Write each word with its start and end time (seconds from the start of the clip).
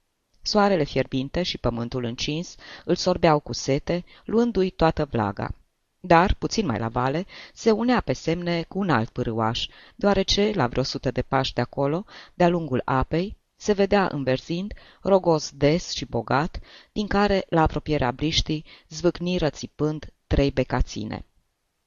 Soarele 0.42 0.84
fierbinte 0.84 1.42
și 1.42 1.58
pământul 1.58 2.04
încins 2.04 2.54
îl 2.84 2.94
sorbeau 2.94 3.40
cu 3.40 3.52
sete, 3.52 4.04
luându-i 4.24 4.70
toată 4.70 5.04
vlaga. 5.10 5.54
Dar, 6.00 6.34
puțin 6.34 6.66
mai 6.66 6.78
la 6.78 6.88
vale, 6.88 7.26
se 7.54 7.70
unea 7.70 8.00
pe 8.00 8.12
semne 8.12 8.62
cu 8.62 8.78
un 8.78 8.90
alt 8.90 9.08
pârâaș, 9.08 9.66
deoarece, 9.94 10.52
la 10.54 10.66
vreo 10.66 10.82
sută 10.82 11.10
de 11.10 11.22
pași 11.22 11.54
de 11.54 11.60
acolo, 11.60 12.04
de-a 12.34 12.48
lungul 12.48 12.82
apei, 12.84 13.36
se 13.60 13.72
vedea 13.72 14.08
înverzind, 14.12 14.72
rogos 15.02 15.50
des 15.54 15.90
și 15.90 16.04
bogat, 16.04 16.58
din 16.92 17.06
care, 17.06 17.44
la 17.48 17.62
apropierea 17.62 18.10
briștii, 18.10 18.64
zvâcniră 18.88 19.50
țipând 19.50 20.12
trei 20.26 20.50
becaține. 20.50 21.24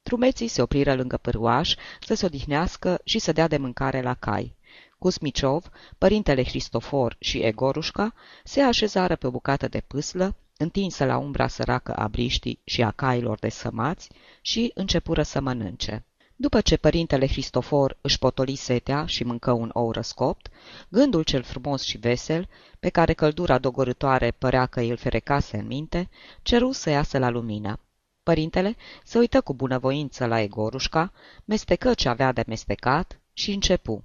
Trumeții 0.02 0.48
se 0.48 0.62
opriră 0.62 0.94
lângă 0.94 1.16
pârâaș 1.16 1.74
să 2.00 2.14
se 2.14 2.26
odihnească 2.26 3.00
și 3.04 3.18
să 3.18 3.32
dea 3.32 3.48
de 3.48 3.56
mâncare 3.56 4.02
la 4.02 4.14
cai. 4.14 4.56
Cusmiciov, 4.98 5.70
părintele 5.98 6.42
Cristofor 6.42 7.16
și 7.18 7.38
Egorușca 7.38 8.14
se 8.44 8.60
așezară 8.60 9.16
pe 9.16 9.26
o 9.26 9.30
bucată 9.30 9.68
de 9.68 9.80
pâslă, 9.80 10.36
întinsă 10.56 11.04
la 11.04 11.16
umbra 11.16 11.48
săracă 11.48 11.94
a 11.94 12.08
briștii 12.08 12.60
și 12.64 12.82
a 12.82 12.90
cailor 12.90 13.38
de 13.38 13.48
sămați, 13.48 14.08
și 14.40 14.70
începură 14.74 15.22
să 15.22 15.40
mănânce. 15.40 16.04
După 16.42 16.60
ce 16.60 16.76
părintele 16.76 17.26
Cristofor 17.26 17.96
își 18.00 18.18
potoli 18.18 18.54
setea 18.54 19.06
și 19.06 19.24
mâncă 19.24 19.52
un 19.52 19.70
ou 19.72 19.90
răscopt, 19.90 20.48
gândul 20.88 21.22
cel 21.22 21.42
frumos 21.42 21.82
și 21.82 21.98
vesel, 21.98 22.48
pe 22.80 22.88
care 22.88 23.12
căldura 23.12 23.58
dogorătoare 23.58 24.30
părea 24.30 24.66
că 24.66 24.80
îl 24.80 24.96
ferecase 24.96 25.56
în 25.56 25.66
minte, 25.66 26.08
ceru 26.42 26.72
să 26.72 26.90
iasă 26.90 27.18
la 27.18 27.28
lumină. 27.28 27.80
Părintele 28.22 28.76
se 29.04 29.18
uită 29.18 29.40
cu 29.40 29.54
bunăvoință 29.54 30.26
la 30.26 30.40
Egorușca, 30.40 31.12
mestecă 31.44 31.94
ce 31.94 32.08
avea 32.08 32.32
de 32.32 32.44
mestecat 32.46 33.20
și 33.32 33.52
începu. 33.52 34.04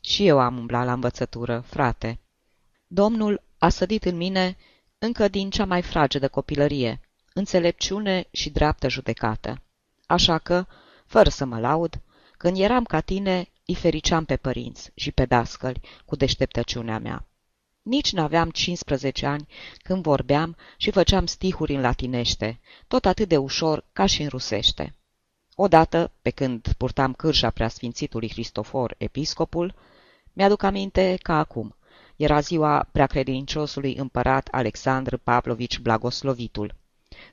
Și 0.00 0.26
eu 0.26 0.38
am 0.38 0.58
umblat 0.58 0.84
la 0.84 0.92
învățătură, 0.92 1.64
frate. 1.66 2.18
Domnul 2.86 3.42
a 3.58 3.68
sădit 3.68 4.04
în 4.04 4.16
mine 4.16 4.56
încă 4.98 5.28
din 5.28 5.50
cea 5.50 5.64
mai 5.64 5.82
fragedă 5.82 6.28
copilărie, 6.28 7.00
înțelepciune 7.32 8.26
și 8.30 8.50
dreaptă 8.50 8.88
judecată. 8.88 9.62
Așa 10.06 10.38
că, 10.38 10.66
fără 11.14 11.28
să 11.28 11.44
mă 11.44 11.58
laud, 11.58 12.00
când 12.36 12.58
eram 12.58 12.84
ca 12.84 13.00
tine, 13.00 13.48
îi 13.66 13.74
fericeam 13.74 14.24
pe 14.24 14.36
părinți 14.36 14.90
și 14.94 15.12
pe 15.12 15.24
dascăli 15.24 15.80
cu 16.04 16.16
deșteptăciunea 16.16 16.98
mea. 16.98 17.26
Nici 17.82 18.12
n-aveam 18.12 18.50
15 18.50 19.26
ani 19.26 19.48
când 19.82 20.02
vorbeam 20.02 20.56
și 20.76 20.90
făceam 20.90 21.26
stihuri 21.26 21.74
în 21.74 21.80
latinește, 21.80 22.60
tot 22.88 23.04
atât 23.04 23.28
de 23.28 23.36
ușor 23.36 23.84
ca 23.92 24.06
și 24.06 24.22
în 24.22 24.28
rusește. 24.28 24.94
Odată, 25.54 26.10
pe 26.22 26.30
când 26.30 26.72
purtam 26.78 27.12
cârja 27.12 27.50
preasfințitului 27.50 28.28
Cristofor, 28.28 28.94
episcopul, 28.98 29.74
mi-aduc 30.32 30.62
aminte 30.62 31.18
ca 31.22 31.38
acum. 31.38 31.76
Era 32.16 32.40
ziua 32.40 32.88
preacredinciosului 32.92 33.94
împărat 33.94 34.48
Alexandru 34.50 35.18
Pavlovici 35.18 35.78
Blagoslovitul. 35.78 36.74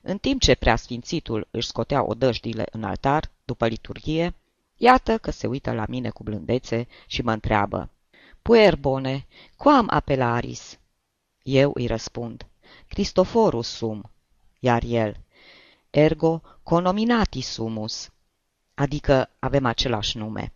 În 0.01 0.17
timp 0.17 0.41
ce 0.41 0.55
preasfințitul 0.55 1.47
își 1.51 1.67
scotea 1.67 2.03
odăjdile 2.07 2.65
în 2.71 2.83
altar, 2.83 3.31
după 3.51 3.67
liturghie, 3.67 4.33
iată 4.77 5.17
că 5.17 5.31
se 5.31 5.47
uită 5.47 5.71
la 5.71 5.85
mine 5.87 6.09
cu 6.09 6.23
blândețe 6.23 6.87
și 7.07 7.21
mă 7.21 7.31
întreabă. 7.31 7.89
Puer 8.41 8.75
bone, 8.75 9.27
quam 9.57 9.87
apelaris? 9.89 10.79
Eu 11.43 11.71
îi 11.73 11.87
răspund, 11.87 12.45
Cristoforus 12.87 13.67
sum, 13.67 14.11
iar 14.59 14.83
el, 14.85 15.17
ergo 15.89 16.41
conominati 16.63 17.41
sumus, 17.41 18.09
adică 18.73 19.29
avem 19.39 19.65
același 19.65 20.17
nume. 20.17 20.53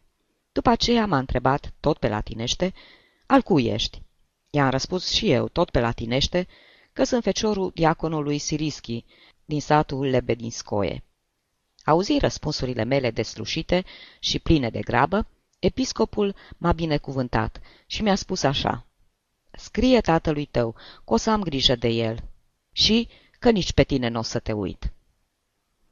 După 0.52 0.70
aceea 0.70 1.06
m-a 1.06 1.18
întrebat, 1.18 1.74
tot 1.80 1.98
pe 1.98 2.08
latinește, 2.08 2.74
al 3.26 3.42
cui 3.42 3.66
ești? 3.66 4.02
I-am 4.50 4.70
răspuns 4.70 5.10
și 5.10 5.32
eu, 5.32 5.48
tot 5.48 5.70
pe 5.70 5.80
latinește, 5.80 6.48
că 6.94 7.04
sunt 7.04 7.24
feciorul 7.24 7.72
diaconului 7.74 8.38
Sirischi, 8.38 9.06
din 9.46 9.62
satul 9.62 10.06
Lebedinskoe. 10.06 11.05
Auzi 11.86 12.18
răspunsurile 12.18 12.84
mele 12.84 13.12
deslușite 13.12 13.84
și 14.20 14.40
pline 14.40 14.70
de 14.70 14.80
grabă, 14.80 15.28
episcopul 15.60 16.36
m-a 16.58 16.72
binecuvântat 16.72 17.62
și 17.86 18.02
mi-a 18.02 18.16
spus 18.16 18.44
așa, 18.44 18.86
Scrie 19.52 20.02
tatălui 20.02 20.46
tău 20.46 20.72
că 21.06 21.14
o 21.14 21.18
să 21.18 21.30
am 21.30 21.42
grijă 21.42 21.76
de 21.76 21.88
el 21.88 22.24
și 22.72 23.08
că 23.40 23.50
nici 23.50 23.74
pe 23.74 23.84
tine 23.84 24.08
nu 24.08 24.20
o 24.20 24.22
să 24.22 24.40
te 24.40 24.52
uit. 24.52 24.94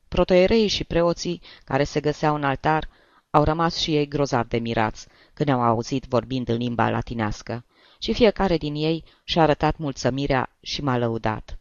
Protoiereii 0.08 0.68
și 0.68 0.84
preoții 0.84 1.42
care 1.64 1.84
se 1.84 2.00
găseau 2.00 2.36
în 2.36 2.44
altar 2.44 2.90
au 3.30 3.44
rămas 3.44 3.78
și 3.78 3.96
ei 3.96 4.08
grozav 4.08 4.48
de 4.48 4.58
mirați 4.58 5.08
când 5.34 5.50
au 5.50 5.62
auzit 5.62 6.06
vorbind 6.06 6.48
în 6.48 6.58
limba 6.58 6.90
latinească 6.90 7.66
și 8.00 8.14
fiecare 8.14 8.58
din 8.58 8.76
ei 8.76 9.04
și-a 9.24 9.42
arătat 9.42 9.78
mulțămirea 9.78 10.56
și 10.62 10.82
m-a 10.82 10.98
lăudat. 10.98 11.58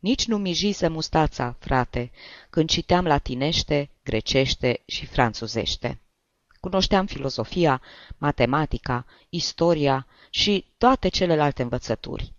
Nici 0.00 0.26
nu 0.26 0.38
mijise 0.38 0.88
mustața, 0.88 1.56
frate, 1.58 2.10
când 2.50 2.68
citeam 2.68 3.06
latinește, 3.06 3.90
grecește 4.04 4.82
și 4.86 5.06
franțuzește. 5.06 6.00
Cunoșteam 6.60 7.06
filozofia, 7.06 7.80
matematica, 8.18 9.06
istoria 9.28 10.06
și 10.30 10.64
toate 10.78 11.08
celelalte 11.08 11.62
învățături. 11.62 12.32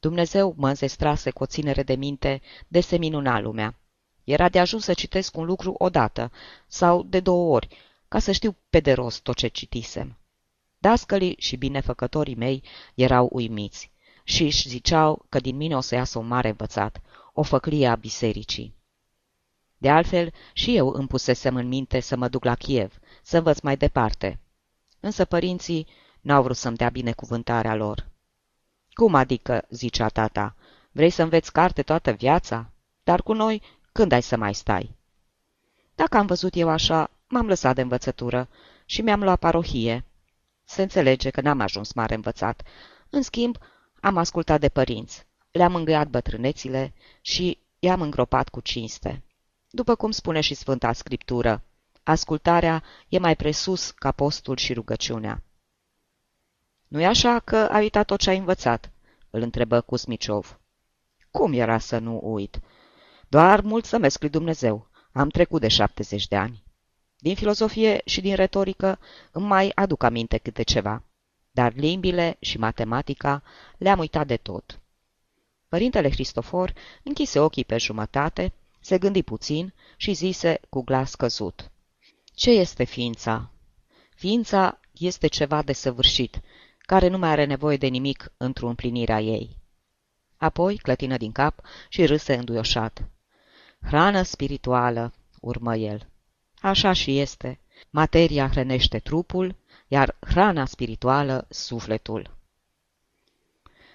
Dumnezeu 0.00 0.54
mă 0.56 0.68
înzestrase 0.68 1.30
cu 1.30 1.42
o 1.42 1.46
ținere 1.46 1.82
de 1.82 1.94
minte 1.94 2.42
de 2.68 2.80
se 2.80 2.96
minuna 2.96 3.40
lumea. 3.40 3.74
Era 4.24 4.48
de 4.48 4.58
ajuns 4.58 4.84
să 4.84 4.94
citesc 4.94 5.36
un 5.36 5.44
lucru 5.44 5.74
odată 5.78 6.32
sau 6.66 7.02
de 7.02 7.20
două 7.20 7.54
ori, 7.54 7.68
ca 8.08 8.18
să 8.18 8.32
știu 8.32 8.56
pe 8.70 8.80
de 8.80 8.92
rost 8.92 9.22
tot 9.22 9.36
ce 9.36 9.48
citisem. 9.48 10.18
Dascălii 10.78 11.36
și 11.38 11.56
binefăcătorii 11.56 12.34
mei 12.34 12.62
erau 12.94 13.28
uimiți 13.32 13.90
și 14.24 14.42
își 14.42 14.68
ziceau 14.68 15.24
că 15.28 15.40
din 15.40 15.56
mine 15.56 15.76
o 15.76 15.80
să 15.80 15.94
iasă 15.94 16.18
un 16.18 16.26
mare 16.26 16.48
învățat, 16.48 17.00
o 17.32 17.42
făclie 17.42 17.88
a 17.88 17.94
bisericii. 17.94 18.74
De 19.78 19.90
altfel, 19.90 20.32
și 20.52 20.76
eu 20.76 20.88
îmi 20.88 21.08
pusesem 21.08 21.56
în 21.56 21.68
minte 21.68 22.00
să 22.00 22.16
mă 22.16 22.28
duc 22.28 22.44
la 22.44 22.54
Kiev, 22.54 22.98
să 23.22 23.36
învăț 23.36 23.60
mai 23.60 23.76
departe. 23.76 24.38
Însă 25.00 25.24
părinții 25.24 25.86
n-au 26.20 26.42
vrut 26.42 26.56
să-mi 26.56 26.76
dea 26.76 26.88
binecuvântarea 26.88 27.74
lor. 27.74 28.08
Cum 28.92 29.14
adică, 29.14 29.64
zicea 29.70 30.08
tata, 30.08 30.56
vrei 30.92 31.10
să 31.10 31.22
înveți 31.22 31.52
carte 31.52 31.82
toată 31.82 32.10
viața? 32.10 32.70
Dar 33.04 33.22
cu 33.22 33.32
noi, 33.32 33.62
când 33.92 34.12
ai 34.12 34.22
să 34.22 34.36
mai 34.36 34.54
stai? 34.54 34.94
Dacă 35.94 36.16
am 36.16 36.26
văzut 36.26 36.54
eu 36.54 36.68
așa, 36.68 37.10
m-am 37.28 37.46
lăsat 37.46 37.74
de 37.74 37.80
învățătură 37.80 38.48
și 38.84 39.02
mi-am 39.02 39.22
luat 39.22 39.38
parohie. 39.38 40.04
Se 40.64 40.82
înțelege 40.82 41.30
că 41.30 41.40
n-am 41.40 41.60
ajuns 41.60 41.92
mare 41.92 42.14
învățat. 42.14 42.62
În 43.10 43.22
schimb, 43.22 43.56
am 44.00 44.16
ascultat 44.16 44.60
de 44.60 44.68
părinți, 44.68 45.26
le-am 45.50 45.74
îngăiat 45.74 46.08
bătrânețile 46.08 46.94
și 47.20 47.58
i-am 47.78 48.00
îngropat 48.00 48.48
cu 48.48 48.60
cinste. 48.60 49.22
După 49.70 49.94
cum 49.94 50.10
spune 50.10 50.40
și 50.40 50.54
Sfânta 50.54 50.92
Scriptură, 50.92 51.62
ascultarea 52.02 52.82
e 53.08 53.18
mai 53.18 53.36
presus 53.36 53.90
ca 53.90 54.12
postul 54.12 54.56
și 54.56 54.72
rugăciunea. 54.72 55.42
Nu-i 56.88 57.06
așa 57.06 57.38
că 57.38 57.56
ai 57.56 57.82
uitat 57.82 58.06
tot 58.06 58.18
ce 58.20 58.30
ai 58.30 58.38
învățat?" 58.38 58.90
îl 59.30 59.42
întrebă 59.42 59.80
Cusmiciov. 59.80 60.60
Cum 61.30 61.52
era 61.52 61.78
să 61.78 61.98
nu 61.98 62.20
uit?" 62.22 62.60
Doar 63.28 63.60
mulțumesc 63.60 64.20
lui 64.20 64.30
Dumnezeu, 64.30 64.88
am 65.12 65.28
trecut 65.28 65.60
de 65.60 65.68
70 65.68 66.28
de 66.28 66.36
ani. 66.36 66.62
Din 67.18 67.34
filozofie 67.34 68.00
și 68.04 68.20
din 68.20 68.34
retorică 68.34 68.98
îmi 69.32 69.46
mai 69.46 69.72
aduc 69.74 70.02
aminte 70.02 70.38
câte 70.38 70.62
ceva, 70.62 71.02
dar 71.50 71.72
limbile 71.74 72.36
și 72.40 72.58
matematica 72.58 73.42
le-am 73.78 73.98
uitat 73.98 74.26
de 74.26 74.36
tot. 74.36 74.80
Părintele 75.68 76.08
Cristofor 76.08 76.74
închise 77.02 77.40
ochii 77.40 77.64
pe 77.64 77.78
jumătate, 77.78 78.52
se 78.80 78.98
gândi 78.98 79.22
puțin 79.22 79.72
și 79.96 80.12
zise 80.12 80.60
cu 80.68 80.82
glas 80.82 81.14
căzut. 81.14 81.70
Ce 82.34 82.50
este 82.50 82.84
ființa? 82.84 83.50
Ființa 84.14 84.80
este 84.92 85.26
ceva 85.26 85.62
de 85.62 85.72
săvârșit, 85.72 86.40
care 86.78 87.08
nu 87.08 87.18
mai 87.18 87.30
are 87.30 87.44
nevoie 87.44 87.76
de 87.76 87.86
nimic 87.86 88.32
într-o 88.36 88.68
împlinire 88.68 89.12
a 89.12 89.20
ei. 89.20 89.56
Apoi 90.36 90.76
clătină 90.76 91.16
din 91.16 91.32
cap 91.32 91.60
și 91.88 92.06
râse 92.06 92.34
înduioșat. 92.34 93.08
Hrană 93.82 94.22
spirituală, 94.22 95.12
urmă 95.40 95.76
el. 95.76 96.06
Așa 96.60 96.92
și 96.92 97.18
este. 97.18 97.60
Materia 97.90 98.48
hrănește 98.48 98.98
trupul, 98.98 99.56
iar 99.92 100.16
hrana 100.20 100.64
spirituală 100.64 101.46
sufletul. 101.48 102.30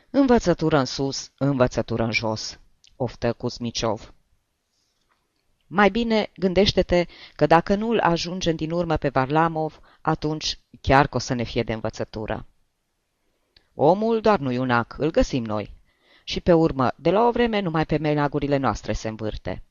Învățătură 0.10 0.78
în 0.78 0.86
sus, 0.86 1.32
învățătură 1.38 2.04
în 2.04 2.12
jos, 2.12 2.60
oftă 2.96 3.34
Cusmiciov. 3.34 4.14
Mai 5.68 5.90
bine 5.90 6.32
gândește-te 6.38 7.06
că 7.36 7.46
dacă 7.46 7.76
nu 7.76 7.90
îl 7.90 8.00
ajungem 8.00 8.56
din 8.56 8.72
urmă 8.72 8.98
pe 8.98 9.10
Varlamov, 9.10 9.80
atunci 10.02 10.60
chiar 10.82 11.08
că 11.08 11.16
o 11.16 11.20
să 11.20 11.34
ne 11.34 11.44
fie 11.44 11.64
de 11.64 11.74
învățătură. 11.74 12.46
Omul 13.74 14.22
doar 14.22 14.40
nu-i 14.40 14.58
un 14.58 14.70
ac, 14.70 14.96
îl 14.98 15.12
găsim 15.12 15.44
noi. 15.44 15.74
Și 16.24 16.42
pe 16.42 16.54
urmă, 16.54 16.92
de 16.96 17.12
la 17.12 17.28
o 17.28 17.32
vreme, 17.32 17.60
numai 17.60 17.86
pe 17.86 17.98
meleagurile 17.98 18.58
noastre 18.58 18.94
se 18.94 19.08
învârte. 19.08 19.64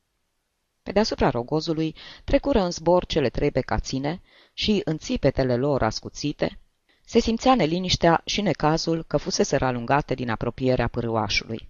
Pe 0.83 0.91
deasupra 0.91 1.29
rogozului 1.29 1.95
trecură 2.23 2.59
în 2.59 2.71
zbor 2.71 3.05
cele 3.05 3.29
trei 3.29 3.49
becaține 3.51 4.21
și, 4.57 4.81
în 4.83 4.97
țipetele 4.97 5.55
lor 5.55 5.83
ascuțite, 5.83 6.59
se 7.05 7.19
simțea 7.19 7.55
neliniștea 7.55 8.21
și 8.25 8.41
necazul 8.41 9.03
că 9.03 9.17
fusese 9.17 9.55
alungate 9.55 10.13
din 10.13 10.29
apropierea 10.29 10.87
pârâașului. 10.87 11.69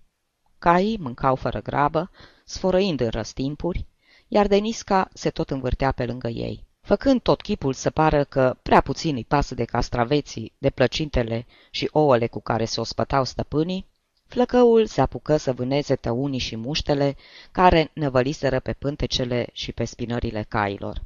Caii 0.60 0.98
mâncau 0.98 1.36
fără 1.36 1.62
grabă, 1.62 2.12
sfărăind 2.46 3.00
în 3.00 3.10
răstimpuri, 3.10 3.86
iar 4.28 4.48
Denisca 4.48 5.10
se 5.14 5.30
tot 5.30 5.50
învârtea 5.50 5.92
pe 5.92 6.06
lângă 6.06 6.28
ei. 6.28 6.66
Făcând 6.82 7.22
tot 7.22 7.42
chipul 7.42 7.74
să 7.74 7.90
pară 7.90 8.24
că 8.24 8.58
prea 8.62 8.82
puțin 8.82 9.16
îi 9.16 9.26
pasă 9.26 9.56
de 9.56 9.66
castraveții, 9.66 10.54
de 10.58 10.70
plăcintele 10.70 11.46
și 11.72 11.90
ouăle 11.92 12.28
cu 12.28 12.42
care 12.42 12.66
se 12.66 12.80
ospătau 12.80 13.24
stăpânii, 13.24 13.86
Flăcăul 14.28 14.86
se 14.86 15.02
apucă 15.02 15.38
să 15.38 15.54
vâneze 15.54 15.96
tăunii 15.96 16.40
și 16.40 16.56
muștele 16.56 17.16
care 17.52 17.92
năvăliseră 17.94 18.60
pe 18.60 18.74
pântecele 18.74 19.48
și 19.52 19.72
pe 19.72 19.86
spinările 19.86 20.46
cailor. 20.48 21.02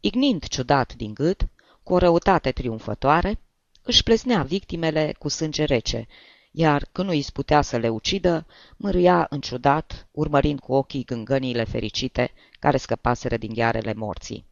Ignind 0.00 0.46
ciudat 0.48 0.94
din 0.94 1.14
gât, 1.14 1.48
cu 1.82 1.92
o 1.92 1.98
răutate 1.98 2.52
triumfătoare, 2.52 3.38
își 3.82 4.02
plesnea 4.02 4.42
victimele 4.42 5.14
cu 5.18 5.28
sânge 5.28 5.64
rece, 5.64 6.06
iar 6.50 6.88
când 6.92 7.08
nu 7.08 7.14
îi 7.14 7.26
putea 7.32 7.62
să 7.62 7.76
le 7.76 7.88
ucidă, 7.88 8.46
mârâia 8.76 9.28
ciudat, 9.40 10.08
urmărind 10.10 10.60
cu 10.60 10.72
ochii 10.72 11.04
gângăniile 11.04 11.64
fericite 11.64 12.32
care 12.58 12.76
scăpaseră 12.76 13.36
din 13.36 13.52
ghearele 13.54 13.92
morții. 13.92 14.44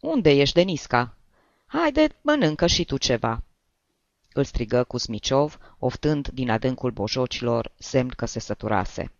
Unde 0.00 0.30
ești, 0.30 0.54
Denisca? 0.54 1.16
Haide, 1.66 2.16
mănâncă 2.20 2.66
și 2.66 2.84
tu 2.84 2.96
ceva!" 2.96 3.42
îl 4.32 4.44
strigă 4.44 4.84
Cusmiciov, 4.84 5.58
oftând 5.78 6.28
din 6.28 6.50
adâncul 6.50 6.90
bojocilor 6.90 7.72
semn 7.78 8.08
că 8.08 8.26
se 8.26 8.38
săturase. 8.38 9.12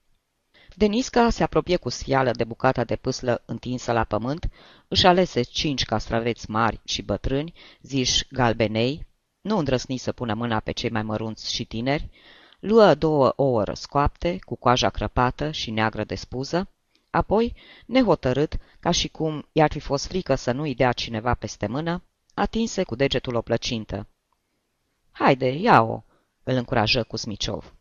Denisca 0.76 1.30
se 1.30 1.42
apropie 1.42 1.76
cu 1.76 1.88
sfială 1.88 2.30
de 2.30 2.44
bucata 2.44 2.84
de 2.84 2.96
pâslă 2.96 3.42
întinsă 3.44 3.92
la 3.92 4.04
pământ, 4.04 4.48
își 4.88 5.06
alese 5.06 5.42
cinci 5.42 5.84
castraveți 5.84 6.50
mari 6.50 6.80
și 6.84 7.02
bătrâni, 7.02 7.52
ziși 7.82 8.26
galbenei, 8.30 9.06
nu 9.40 9.58
îndrăsni 9.58 9.96
să 9.96 10.12
pună 10.12 10.34
mâna 10.34 10.60
pe 10.60 10.72
cei 10.72 10.90
mai 10.90 11.02
mărunți 11.02 11.54
și 11.54 11.64
tineri, 11.64 12.10
luă 12.60 12.94
două 12.94 13.32
ouă 13.36 13.64
răscoapte, 13.64 14.38
cu 14.38 14.56
coaja 14.56 14.90
crăpată 14.90 15.50
și 15.50 15.70
neagră 15.70 16.04
de 16.04 16.14
spuză, 16.14 16.68
apoi, 17.10 17.54
nehotărât, 17.86 18.56
ca 18.80 18.90
și 18.90 19.08
cum 19.08 19.48
i-ar 19.52 19.72
fi 19.72 19.80
fost 19.80 20.06
frică 20.06 20.34
să 20.34 20.52
nu-i 20.52 20.74
dea 20.74 20.92
cineva 20.92 21.34
peste 21.34 21.66
mână, 21.66 22.02
atinse 22.34 22.82
cu 22.82 22.94
degetul 22.94 23.34
o 23.34 23.42
plăcintă. 23.42 24.06
Haide, 25.10 25.48
ia-o!" 25.48 26.02
îl 26.42 26.54
încurajă 26.54 27.02
Cusmiciov. 27.02 27.73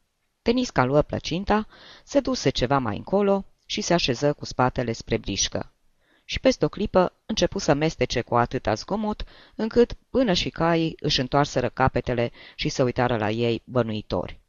Tenisca 0.43 0.83
luă 0.83 1.01
plăcinta, 1.01 1.67
se 2.03 2.19
duse 2.19 2.49
ceva 2.49 2.77
mai 2.77 2.97
încolo 2.97 3.45
și 3.65 3.81
se 3.81 3.93
așeză 3.93 4.33
cu 4.33 4.45
spatele 4.45 4.91
spre 4.91 5.17
brișcă. 5.17 5.71
Și 6.25 6.39
peste 6.39 6.65
o 6.65 6.69
clipă 6.69 7.13
începu 7.25 7.59
să 7.59 7.73
mestece 7.73 8.21
cu 8.21 8.35
atâta 8.35 8.73
zgomot, 8.73 9.23
încât 9.55 9.93
până 10.09 10.33
și 10.33 10.49
caii 10.49 10.95
își 10.99 11.19
întoarseră 11.19 11.69
capetele 11.69 12.31
și 12.55 12.69
se 12.69 12.83
uitară 12.83 13.17
la 13.17 13.29
ei 13.29 13.61
bănuitori. 13.65 14.39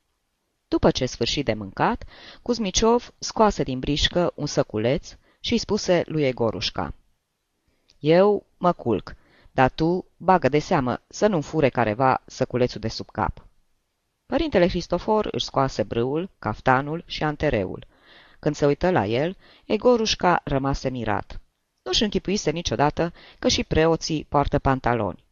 După 0.69 0.91
ce 0.91 1.06
sfârși 1.06 1.43
de 1.43 1.55
mâncat, 1.55 2.05
Cuzmiciov 2.43 3.12
scoase 3.19 3.62
din 3.62 3.79
brișcă 3.79 4.32
un 4.35 4.47
săculeț 4.47 5.17
și 5.40 5.52
îi 5.52 5.58
spuse 5.58 6.02
lui 6.06 6.25
Egorușca. 6.25 6.94
Eu 7.99 8.47
mă 8.56 8.73
culc, 8.73 9.14
dar 9.50 9.70
tu 9.70 10.06
bagă 10.17 10.49
de 10.49 10.58
seamă 10.58 11.00
să 11.08 11.26
nu 11.26 11.40
fure 11.40 11.69
careva 11.69 12.23
săculețul 12.26 12.81
de 12.81 12.88
sub 12.88 13.11
cap. 13.11 13.47
Părintele 14.26 14.67
Cristofor 14.67 15.29
își 15.31 15.44
scoase 15.44 15.82
brâul, 15.82 16.31
caftanul 16.38 17.05
și 17.06 17.23
antereul. 17.23 17.87
Când 18.38 18.55
se 18.55 18.67
uită 18.67 18.91
la 18.91 19.06
el, 19.06 19.37
Egorușca 19.65 20.41
rămase 20.44 20.88
mirat. 20.88 21.41
Nu-și 21.82 22.03
închipuise 22.03 22.50
niciodată 22.50 23.12
că 23.38 23.49
și 23.49 23.65
preoții 23.65 24.26
poartă 24.29 24.59
pantaloni. 24.59 25.25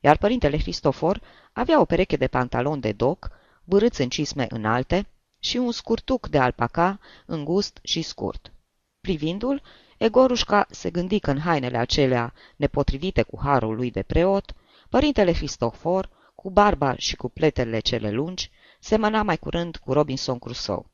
Iar 0.00 0.16
părintele 0.16 0.56
Cristofor 0.56 1.20
avea 1.52 1.80
o 1.80 1.84
pereche 1.84 2.16
de 2.16 2.26
pantaloni 2.26 2.80
de 2.80 2.92
doc, 2.92 3.30
bârâți 3.64 4.00
în 4.00 4.08
cisme 4.08 4.46
înalte, 4.48 5.06
și 5.38 5.56
un 5.56 5.72
scurtuc 5.72 6.28
de 6.28 6.38
alpaca 6.38 6.98
îngust 7.26 7.78
și 7.82 8.02
scurt. 8.02 8.52
Privindu-l, 9.00 9.62
Egorușca 9.98 10.66
se 10.70 10.90
gândi 10.90 11.18
că 11.18 11.30
în 11.30 11.38
hainele 11.38 11.76
acelea, 11.78 12.32
nepotrivite 12.56 13.22
cu 13.22 13.40
harul 13.42 13.74
lui 13.74 13.90
de 13.90 14.02
preot, 14.02 14.54
părintele 14.88 15.32
Cristofor, 15.32 16.10
cu 16.44 16.50
barba 16.50 16.94
și 16.96 17.16
cu 17.16 17.28
pletele 17.28 17.78
cele 17.78 18.10
lungi, 18.10 18.50
semăna 18.80 19.22
mai 19.22 19.36
curând 19.38 19.76
cu 19.76 19.92
Robinson 19.92 20.38
Crusoe. 20.38 20.86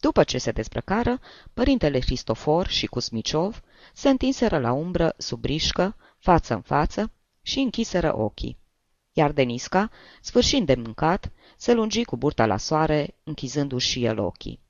După 0.00 0.24
ce 0.24 0.38
se 0.38 0.50
dezbrăcară, 0.50 1.20
părintele 1.54 1.98
Cristofor 1.98 2.66
și 2.66 2.86
Cusmiciov 2.86 3.62
se 3.92 4.08
întinseră 4.08 4.58
la 4.58 4.72
umbră 4.72 5.14
sub 5.18 5.40
brișcă, 5.40 5.96
față 6.18 6.54
în 6.54 6.60
față, 6.60 7.12
și 7.42 7.58
închiseră 7.58 8.16
ochii. 8.16 8.58
Iar 9.12 9.32
Denisca, 9.32 9.90
sfârșind 10.20 10.66
de 10.66 10.74
mâncat, 10.74 11.32
se 11.56 11.72
lungi 11.72 12.04
cu 12.04 12.16
burta 12.16 12.46
la 12.46 12.56
soare, 12.56 13.14
închizându-și 13.24 13.90
și 13.90 14.04
el 14.04 14.18
ochii. 14.18 14.60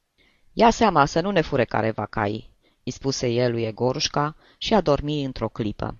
Ia 0.52 0.70
seama 0.70 1.04
să 1.04 1.20
nu 1.20 1.30
ne 1.30 1.40
fure 1.40 1.64
careva 1.64 2.06
caii, 2.06 2.50
îi 2.84 2.92
spuse 2.92 3.28
el 3.28 3.50
lui 3.50 3.62
Egorușca 3.62 4.36
și 4.58 4.74
a 4.74 4.80
dormi 4.80 5.24
într-o 5.24 5.48
clipă. 5.48 5.98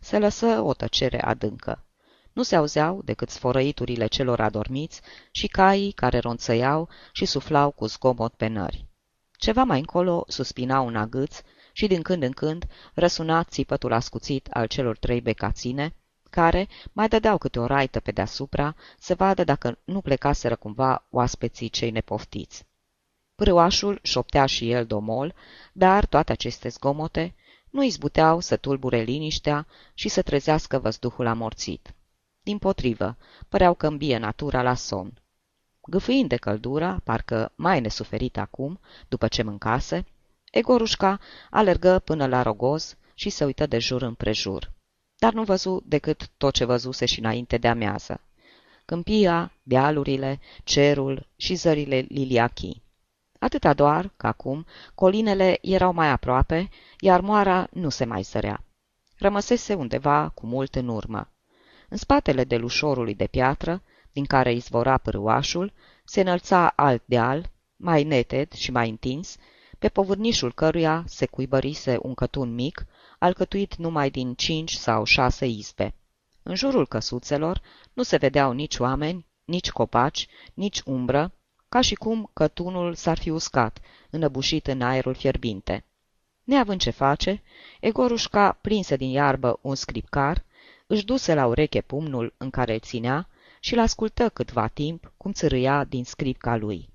Se 0.00 0.18
lăsă 0.18 0.60
o 0.60 0.74
tăcere 0.74 1.22
adâncă. 1.22 1.82
Nu 2.38 2.44
se 2.44 2.56
auzeau 2.56 3.00
decât 3.04 3.30
sfărăiturile 3.30 4.06
celor 4.06 4.40
adormiți 4.40 5.00
și 5.30 5.46
caii 5.46 5.92
care 5.92 6.18
ronțăiau 6.18 6.88
și 7.12 7.24
suflau 7.24 7.70
cu 7.70 7.86
zgomot 7.86 8.34
pe 8.34 8.46
nări. 8.46 8.86
Ceva 9.36 9.62
mai 9.62 9.78
încolo 9.78 10.24
suspina 10.28 10.80
un 10.80 10.96
agâț 10.96 11.40
și 11.72 11.86
din 11.86 12.02
când 12.02 12.22
în 12.22 12.30
când 12.30 12.66
răsuna 12.94 13.44
țipătul 13.44 13.92
ascuțit 13.92 14.48
al 14.50 14.66
celor 14.66 14.98
trei 14.98 15.20
becaține, 15.20 15.94
care 16.30 16.68
mai 16.92 17.08
dădeau 17.08 17.38
câte 17.38 17.58
o 17.58 17.66
raită 17.66 18.00
pe 18.00 18.10
deasupra 18.10 18.74
să 18.98 19.14
vadă 19.14 19.44
dacă 19.44 19.78
nu 19.84 20.00
plecaseră 20.00 20.56
cumva 20.56 21.06
oaspeții 21.10 21.68
cei 21.68 21.90
nepoftiți. 21.90 22.66
Pârâașul 23.34 23.98
șoptea 24.02 24.46
și 24.46 24.70
el 24.70 24.86
domol, 24.86 25.34
dar 25.72 26.06
toate 26.06 26.32
aceste 26.32 26.68
zgomote 26.68 27.34
nu 27.70 27.82
izbuteau 27.82 28.40
să 28.40 28.56
tulbure 28.56 29.00
liniștea 29.00 29.66
și 29.94 30.08
să 30.08 30.22
trezească 30.22 30.78
văzduhul 30.78 31.26
amorțit. 31.26 31.92
Din 32.48 32.58
potrivă, 32.58 33.16
păreau 33.48 33.74
că 33.74 33.86
îmbie 33.86 34.18
natura 34.18 34.62
la 34.62 34.74
somn. 34.74 35.22
Gâfâind 35.82 36.28
de 36.28 36.36
căldura, 36.36 37.00
parcă 37.04 37.52
mai 37.54 37.80
nesuferit 37.80 38.38
acum, 38.38 38.80
după 39.08 39.28
ce 39.28 39.42
mâncase, 39.42 40.06
Egorușca 40.50 41.18
alergă 41.50 41.98
până 41.98 42.26
la 42.26 42.42
rogoz 42.42 42.96
și 43.14 43.30
se 43.30 43.44
uită 43.44 43.66
de 43.66 43.78
jur 43.78 44.02
împrejur. 44.02 44.72
Dar 45.18 45.32
nu 45.32 45.42
văzu 45.42 45.82
decât 45.86 46.28
tot 46.36 46.54
ce 46.54 46.64
văzuse 46.64 47.04
și 47.04 47.18
înainte 47.18 47.58
de 47.58 47.68
amiază. 47.68 48.20
Câmpia, 48.84 49.52
dealurile, 49.62 50.40
cerul 50.64 51.26
și 51.36 51.54
zările 51.54 52.06
liliachii. 52.08 52.82
Atâta 53.38 53.74
doar 53.74 54.12
că 54.16 54.26
acum 54.26 54.66
colinele 54.94 55.58
erau 55.62 55.92
mai 55.92 56.08
aproape, 56.08 56.68
iar 57.00 57.20
moara 57.20 57.68
nu 57.72 57.88
se 57.88 58.04
mai 58.04 58.22
sărea. 58.22 58.64
Rămăsese 59.18 59.74
undeva 59.74 60.28
cu 60.28 60.46
mult 60.46 60.74
în 60.74 60.88
urmă. 60.88 61.32
În 61.88 61.96
spatele 61.96 62.44
delușorului 62.44 63.14
de 63.14 63.26
piatră, 63.26 63.82
din 64.12 64.24
care 64.24 64.52
izvora 64.52 64.98
pârâașul, 64.98 65.72
se 66.04 66.20
înălța 66.20 66.72
alt 66.76 67.02
deal, 67.04 67.50
mai 67.76 68.04
neted 68.04 68.52
și 68.52 68.70
mai 68.70 68.88
întins, 68.88 69.36
pe 69.78 69.88
povârnișul 69.88 70.52
căruia 70.52 71.04
se 71.06 71.26
cuibărise 71.26 71.98
un 72.02 72.14
cătun 72.14 72.54
mic, 72.54 72.86
alcătuit 73.18 73.76
numai 73.76 74.10
din 74.10 74.34
cinci 74.34 74.72
sau 74.72 75.04
șase 75.04 75.46
izbe. 75.46 75.94
În 76.42 76.54
jurul 76.54 76.86
căsuțelor 76.86 77.60
nu 77.92 78.02
se 78.02 78.16
vedeau 78.16 78.52
nici 78.52 78.78
oameni, 78.78 79.26
nici 79.44 79.70
copaci, 79.70 80.28
nici 80.54 80.80
umbră, 80.84 81.32
ca 81.68 81.80
și 81.80 81.94
cum 81.94 82.30
cătunul 82.32 82.94
s-ar 82.94 83.18
fi 83.18 83.30
uscat, 83.30 83.80
înăbușit 84.10 84.66
în 84.66 84.82
aerul 84.82 85.14
fierbinte. 85.14 85.84
Neavând 86.44 86.80
ce 86.80 86.90
face, 86.90 87.42
Egorușca 87.80 88.58
prinse 88.60 88.96
din 88.96 89.10
iarbă 89.10 89.58
un 89.62 89.74
scripcar, 89.74 90.44
își 90.90 91.04
duse 91.04 91.34
la 91.34 91.46
ureche 91.46 91.80
pumnul 91.80 92.34
în 92.36 92.50
care 92.50 92.72
îl 92.72 92.80
ținea 92.80 93.28
și 93.60 93.74
l-ascultă 93.74 94.28
câtva 94.28 94.66
timp 94.66 95.12
cum 95.16 95.32
țărâia 95.32 95.84
din 95.84 96.04
scripca 96.04 96.56
lui. 96.56 96.88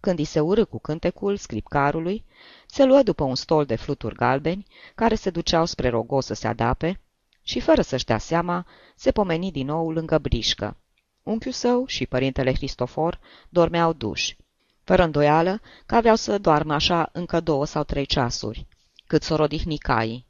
Când 0.00 0.18
i 0.18 0.24
se 0.24 0.40
urâ 0.40 0.64
cu 0.64 0.78
cântecul 0.78 1.36
scripcarului, 1.36 2.24
se 2.66 2.84
luă 2.84 3.02
după 3.02 3.24
un 3.24 3.34
stol 3.34 3.64
de 3.64 3.76
fluturi 3.76 4.14
galbeni, 4.14 4.66
care 4.94 5.14
se 5.14 5.30
duceau 5.30 5.64
spre 5.64 5.88
rogos 5.88 6.26
să 6.26 6.34
se 6.34 6.46
adape, 6.46 7.00
și 7.42 7.60
fără 7.60 7.82
să-și 7.82 8.04
dea 8.04 8.18
seama, 8.18 8.66
se 8.96 9.10
pomeni 9.10 9.52
din 9.52 9.66
nou 9.66 9.90
lângă 9.90 10.18
brișcă. 10.18 10.76
Unchiul 11.22 11.52
său 11.52 11.86
și 11.86 12.06
părintele 12.06 12.52
Cristofor 12.52 13.20
dormeau 13.48 13.92
duși. 13.92 14.36
Fără 14.82 15.02
îndoială 15.02 15.60
că 15.86 15.94
aveau 15.94 16.16
să 16.16 16.38
doarmă 16.38 16.74
așa 16.74 17.08
încă 17.12 17.40
două 17.40 17.66
sau 17.66 17.84
trei 17.84 18.06
ceasuri, 18.06 18.66
cât 19.06 19.22
s-o 19.22 19.36
rodihni 19.36 19.78
caii. 19.78 20.26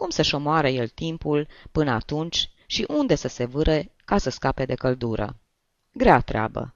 Cum 0.00 0.10
să-și 0.10 0.34
omoare 0.34 0.72
el 0.72 0.88
timpul 0.88 1.48
până 1.72 1.90
atunci 1.90 2.50
și 2.66 2.84
unde 2.88 3.14
să 3.14 3.28
se 3.28 3.44
vâre 3.44 3.92
ca 4.04 4.18
să 4.18 4.30
scape 4.30 4.64
de 4.64 4.74
căldură? 4.74 5.36
Grea 5.92 6.20
treabă. 6.20 6.74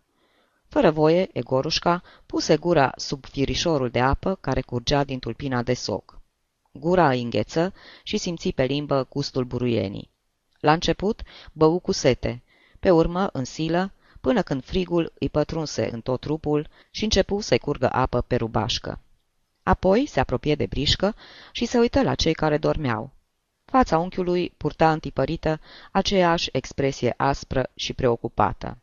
Fără 0.68 0.90
voie, 0.90 1.28
Egorușca 1.32 2.02
puse 2.26 2.56
gura 2.56 2.92
sub 2.96 3.24
firișorul 3.24 3.90
de 3.90 4.00
apă 4.00 4.34
care 4.34 4.60
curgea 4.60 5.04
din 5.04 5.18
tulpina 5.18 5.62
de 5.62 5.74
soc. 5.74 6.20
Gura 6.72 7.08
îi 7.08 7.22
îngheță 7.22 7.74
și 8.02 8.16
simți 8.16 8.48
pe 8.48 8.64
limbă 8.64 9.06
gustul 9.10 9.44
buruienii. 9.44 10.10
La 10.60 10.72
început 10.72 11.22
bău 11.52 11.78
cu 11.78 11.92
sete, 11.92 12.42
pe 12.78 12.90
urmă 12.90 13.28
în 13.32 13.44
silă, 13.44 13.92
până 14.20 14.42
când 14.42 14.64
frigul 14.64 15.12
îi 15.18 15.28
pătrunse 15.28 15.92
în 15.92 16.00
tot 16.00 16.20
trupul 16.20 16.68
și 16.90 17.04
începu 17.04 17.40
să-i 17.40 17.58
curgă 17.58 17.92
apă 17.92 18.20
pe 18.20 18.36
rubașcă. 18.36 19.00
Apoi 19.70 20.06
se 20.06 20.20
apropie 20.20 20.54
de 20.54 20.66
brișcă 20.66 21.14
și 21.52 21.64
se 21.64 21.78
uită 21.78 22.02
la 22.02 22.14
cei 22.14 22.32
care 22.32 22.58
dormeau. 22.58 23.10
Fața 23.64 23.98
unchiului 23.98 24.52
purta 24.56 24.92
întipărită 24.92 25.60
aceeași 25.90 26.48
expresie 26.52 27.14
aspră 27.16 27.70
și 27.74 27.92
preocupată. 27.92 28.78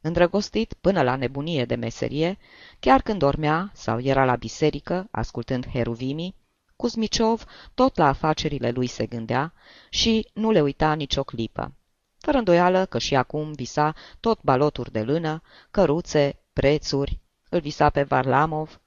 Îndrăgostit 0.00 0.74
până 0.80 1.02
la 1.02 1.16
nebunie 1.16 1.64
de 1.64 1.74
meserie, 1.74 2.38
chiar 2.80 3.02
când 3.02 3.18
dormea 3.18 3.70
sau 3.74 4.00
era 4.00 4.24
la 4.24 4.36
biserică, 4.36 5.08
ascultând 5.10 5.66
heruvimii, 5.66 6.34
Cuzmiciov 6.76 7.44
tot 7.74 7.96
la 7.96 8.06
afacerile 8.06 8.70
lui 8.70 8.86
se 8.86 9.06
gândea 9.06 9.52
și 9.90 10.28
nu 10.32 10.50
le 10.50 10.60
uita 10.60 10.92
nicio 10.92 11.22
clipă. 11.22 11.72
Fără 12.18 12.38
îndoială 12.38 12.84
că 12.84 12.98
și 12.98 13.14
acum 13.14 13.52
visa 13.52 13.94
tot 14.20 14.42
baloturi 14.42 14.92
de 14.92 15.02
lână, 15.02 15.42
căruțe, 15.70 16.38
prețuri, 16.52 17.18
îl 17.48 17.60
visa 17.60 17.90
pe 17.90 18.02
Varlamov, 18.02 18.80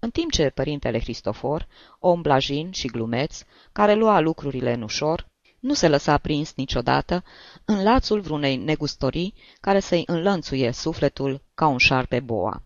în 0.00 0.10
timp 0.10 0.30
ce 0.30 0.50
părintele 0.50 0.98
Cristofor, 0.98 1.66
om 1.98 2.22
blajin 2.22 2.70
și 2.70 2.86
glumeț, 2.86 3.42
care 3.72 3.94
lua 3.94 4.20
lucrurile 4.20 4.72
în 4.72 4.82
ușor, 4.82 5.28
nu 5.60 5.74
se 5.74 5.88
lăsa 5.88 6.18
prins 6.18 6.54
niciodată 6.54 7.24
în 7.64 7.82
lațul 7.82 8.20
vrunei 8.20 8.56
negustorii 8.56 9.34
care 9.60 9.80
să-i 9.80 10.02
înlănțuie 10.06 10.70
sufletul 10.72 11.42
ca 11.54 11.66
un 11.66 11.78
șarpe 11.78 12.20
boa. 12.20 12.62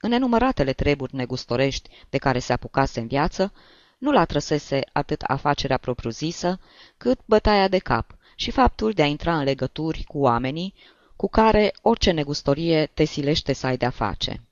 În 0.00 0.12
enumăratele 0.12 0.72
treburi 0.72 1.14
negustorești 1.14 1.90
de 2.10 2.18
care 2.18 2.38
se 2.38 2.52
apucase 2.52 3.00
în 3.00 3.06
viață, 3.06 3.52
nu 3.98 4.12
l-a 4.12 4.24
trăsese 4.24 4.80
atât 4.92 5.22
afacerea 5.22 5.76
propriu-zisă, 5.76 6.60
cât 6.96 7.18
bătaia 7.24 7.68
de 7.68 7.78
cap 7.78 8.16
și 8.34 8.50
faptul 8.50 8.92
de 8.92 9.02
a 9.02 9.06
intra 9.06 9.38
în 9.38 9.44
legături 9.44 10.04
cu 10.08 10.18
oamenii 10.18 10.74
cu 11.16 11.28
care 11.28 11.72
orice 11.82 12.10
negustorie 12.10 12.86
te 12.94 13.04
silește 13.04 13.52
să 13.52 13.66
ai 13.66 13.76
de-a 13.76 13.90
face. 13.90 14.42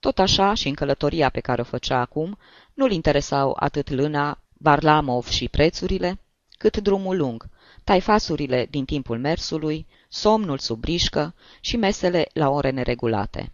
Tot 0.00 0.18
așa 0.18 0.54
și 0.54 0.68
în 0.68 0.74
călătoria 0.74 1.28
pe 1.28 1.40
care 1.40 1.60
o 1.60 1.64
făcea 1.64 2.00
acum, 2.00 2.38
nu-l 2.74 2.92
interesau 2.92 3.56
atât 3.58 3.90
lâna, 3.90 4.38
Barlamov 4.52 5.28
și 5.28 5.48
prețurile, 5.48 6.18
cât 6.58 6.76
drumul 6.76 7.16
lung, 7.16 7.48
taifasurile 7.84 8.66
din 8.70 8.84
timpul 8.84 9.18
mersului, 9.18 9.86
somnul 10.08 10.58
sub 10.58 10.80
brișcă 10.80 11.34
și 11.60 11.76
mesele 11.76 12.28
la 12.32 12.48
ore 12.48 12.70
neregulate. 12.70 13.52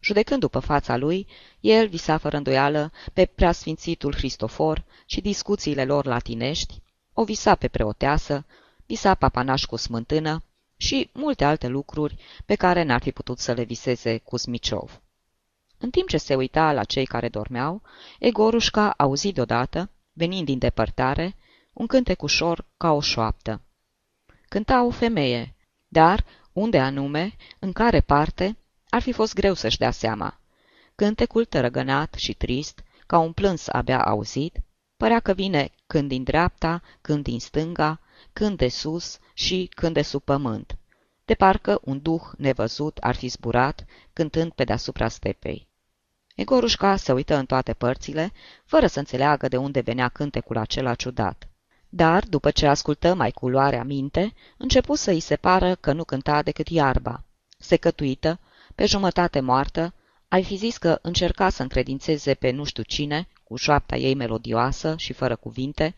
Judecând 0.00 0.40
după 0.40 0.58
fața 0.58 0.96
lui, 0.96 1.26
el 1.60 1.88
visa 1.88 2.16
fără 2.16 2.36
îndoială 2.36 2.92
pe 3.12 3.24
preasfințitul 3.24 4.14
Cristofor 4.14 4.84
și 5.06 5.20
discuțiile 5.20 5.84
lor 5.84 6.04
latinești, 6.04 6.82
o 7.12 7.24
visa 7.24 7.54
pe 7.54 7.68
preoteasă, 7.68 8.46
visa 8.86 9.14
papanaș 9.14 9.64
cu 9.64 9.76
smântână 9.76 10.42
și 10.76 11.10
multe 11.12 11.44
alte 11.44 11.68
lucruri 11.68 12.16
pe 12.46 12.54
care 12.54 12.82
n-ar 12.82 13.02
fi 13.02 13.12
putut 13.12 13.38
să 13.38 13.52
le 13.52 13.62
viseze 13.62 14.18
Cusmiciov. 14.18 15.02
În 15.78 15.90
timp 15.90 16.08
ce 16.08 16.16
se 16.16 16.34
uita 16.34 16.72
la 16.72 16.84
cei 16.84 17.04
care 17.04 17.28
dormeau, 17.28 17.82
Egorușca 18.18 18.90
auzi 18.90 19.32
deodată, 19.32 19.90
venind 20.12 20.46
din 20.46 20.58
depărtare, 20.58 21.36
un 21.72 21.86
cântec 21.86 22.22
ușor 22.22 22.64
ca 22.76 22.92
o 22.92 23.00
șoaptă. 23.00 23.60
Cânta 24.48 24.84
o 24.84 24.90
femeie, 24.90 25.54
dar 25.88 26.24
unde 26.52 26.80
anume, 26.80 27.36
în 27.58 27.72
care 27.72 28.00
parte, 28.00 28.56
ar 28.88 29.02
fi 29.02 29.12
fost 29.12 29.34
greu 29.34 29.54
să-și 29.54 29.78
dea 29.78 29.90
seama. 29.90 30.40
Cântecul 30.94 31.44
tărăgănat 31.44 32.14
și 32.14 32.32
trist, 32.34 32.84
ca 33.06 33.18
un 33.18 33.32
plâns 33.32 33.68
abia 33.68 34.04
auzit, 34.04 34.56
părea 34.96 35.20
că 35.20 35.32
vine 35.32 35.70
când 35.86 36.08
din 36.08 36.22
dreapta, 36.22 36.82
când 37.00 37.22
din 37.22 37.40
stânga, 37.40 38.00
când 38.32 38.56
de 38.56 38.68
sus 38.68 39.18
și 39.34 39.70
când 39.74 39.94
de 39.94 40.02
sub 40.02 40.22
pământ, 40.22 40.78
de 41.24 41.34
parcă 41.34 41.80
un 41.82 42.02
duh 42.02 42.22
nevăzut 42.36 42.98
ar 42.98 43.14
fi 43.14 43.28
zburat, 43.28 43.84
cântând 44.12 44.52
pe 44.52 44.64
deasupra 44.64 45.08
stepei. 45.08 45.68
Egorușca 46.34 46.96
se 46.96 47.12
uită 47.12 47.36
în 47.36 47.46
toate 47.46 47.72
părțile, 47.72 48.32
fără 48.64 48.86
să 48.86 48.98
înțeleagă 48.98 49.48
de 49.48 49.56
unde 49.56 49.80
venea 49.80 50.08
cântecul 50.08 50.56
acela 50.56 50.94
ciudat. 50.94 51.48
Dar, 51.88 52.24
după 52.24 52.50
ce 52.50 52.66
ascultă 52.66 53.14
mai 53.14 53.30
cu 53.30 53.48
luarea 53.48 53.84
minte, 53.84 54.34
începu 54.56 54.94
să 54.94 55.10
îi 55.10 55.20
se 55.20 55.36
pară 55.36 55.74
că 55.74 55.92
nu 55.92 56.04
cânta 56.04 56.42
decât 56.42 56.68
iarba. 56.68 57.24
Secătuită, 57.58 58.40
pe 58.74 58.86
jumătate 58.86 59.40
moartă, 59.40 59.94
ai 60.28 60.44
fi 60.44 60.56
zis 60.56 60.76
că 60.76 60.98
încerca 61.02 61.48
să 61.48 61.62
încredințeze 61.62 62.34
pe 62.34 62.50
nu 62.50 62.64
știu 62.64 62.82
cine, 62.82 63.28
cu 63.44 63.56
șoapta 63.56 63.96
ei 63.96 64.14
melodioasă 64.14 64.94
și 64.96 65.12
fără 65.12 65.36
cuvinte, 65.36 65.94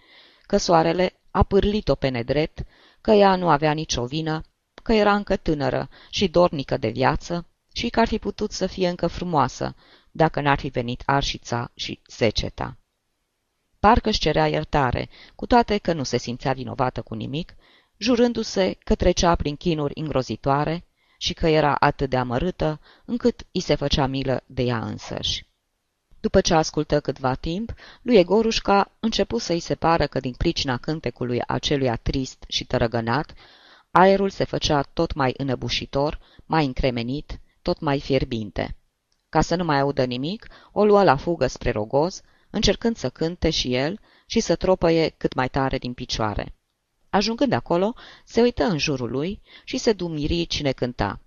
că 0.47 0.57
soarele 0.57 1.21
a 1.31 1.43
pârlit-o 1.43 1.95
pe 1.95 2.09
nedrept, 2.09 2.65
că 3.01 3.11
ea 3.11 3.37
nu 3.37 3.49
avea 3.49 3.73
nicio 3.73 4.05
vină, 4.05 4.43
că 4.87 4.93
era 4.93 5.15
încă 5.15 5.37
tânără 5.37 5.89
și 6.11 6.29
dornică 6.29 6.77
de 6.77 6.89
viață 6.89 7.47
și 7.73 7.89
că 7.89 8.01
ar 8.01 8.07
fi 8.07 8.19
putut 8.19 8.53
să 8.53 8.67
fie 8.67 8.89
încă 8.89 9.07
frumoasă, 9.07 9.75
dacă 10.11 10.41
n-ar 10.41 10.59
fi 10.59 10.69
venit 10.69 11.03
arșița 11.07 11.71
și 11.75 12.01
seceta. 12.07 12.77
Parcă 13.79 14.09
își 14.09 14.19
cerea 14.19 14.47
iertare, 14.47 15.09
cu 15.35 15.47
toate 15.47 15.79
că 15.79 15.93
nu 15.93 16.03
se 16.03 16.17
simțea 16.17 16.53
vinovată 16.53 17.03
cu 17.03 17.15
nimic, 17.15 17.55
jurându-se 17.97 18.77
că 18.85 18.95
trecea 18.95 19.35
prin 19.35 19.57
chinuri 19.57 20.01
îngrozitoare 20.01 20.85
și 21.19 21.35
că 21.35 21.47
era 21.47 21.75
atât 21.75 22.11
de 22.11 22.17
amărâtă, 22.17 22.81
încât 23.05 23.47
îi 23.53 23.61
se 23.61 23.75
făcea 23.75 24.07
milă 24.07 24.43
de 24.47 24.63
ea 24.63 24.79
însăși. 24.79 25.47
După 26.21 26.41
ce 26.41 26.55
ascultă 26.55 27.01
câtva 27.01 27.35
timp, 27.35 27.75
lui 28.03 28.17
Egorușca 28.17 28.91
începu 29.01 29.39
să-i 29.39 29.61
se 29.61 29.75
pară 29.75 30.07
că 30.07 30.21
din 30.21 30.33
pricina 30.33 30.77
cântecului 30.77 31.43
aceluia 31.47 31.97
trist 31.97 32.45
și 32.49 32.65
tărăgănat, 32.65 33.35
aerul 33.99 34.31
se 34.31 34.45
făcea 34.45 34.83
tot 34.83 35.15
mai 35.15 35.35
înăbușitor, 35.37 36.19
mai 36.47 36.65
încremenit, 36.65 37.41
tot 37.63 37.81
mai 37.81 38.01
fierbinte. 38.01 38.77
Ca 39.29 39.41
să 39.41 39.55
nu 39.57 39.65
mai 39.65 39.81
audă 39.81 40.05
nimic, 40.05 40.47
o 40.73 40.85
lua 40.85 41.03
la 41.03 41.17
fugă 41.17 41.47
spre 41.47 41.71
rogoz, 41.71 42.21
încercând 42.51 42.97
să 42.97 43.09
cânte 43.09 43.51
și 43.51 43.75
el 43.75 44.01
și 44.27 44.41
să 44.41 44.55
tropăie 44.55 45.09
cât 45.09 45.35
mai 45.35 45.49
tare 45.49 45.79
din 45.79 45.93
picioare. 45.93 46.55
Ajungând 47.11 47.53
acolo, 47.53 47.95
se 48.25 48.41
uită 48.41 48.65
în 48.65 48.79
jurul 48.79 49.11
lui 49.11 49.41
și 49.65 49.79
se 49.79 49.93
dumiri 49.93 50.47
cine 50.47 50.73
cânta. 50.73 51.21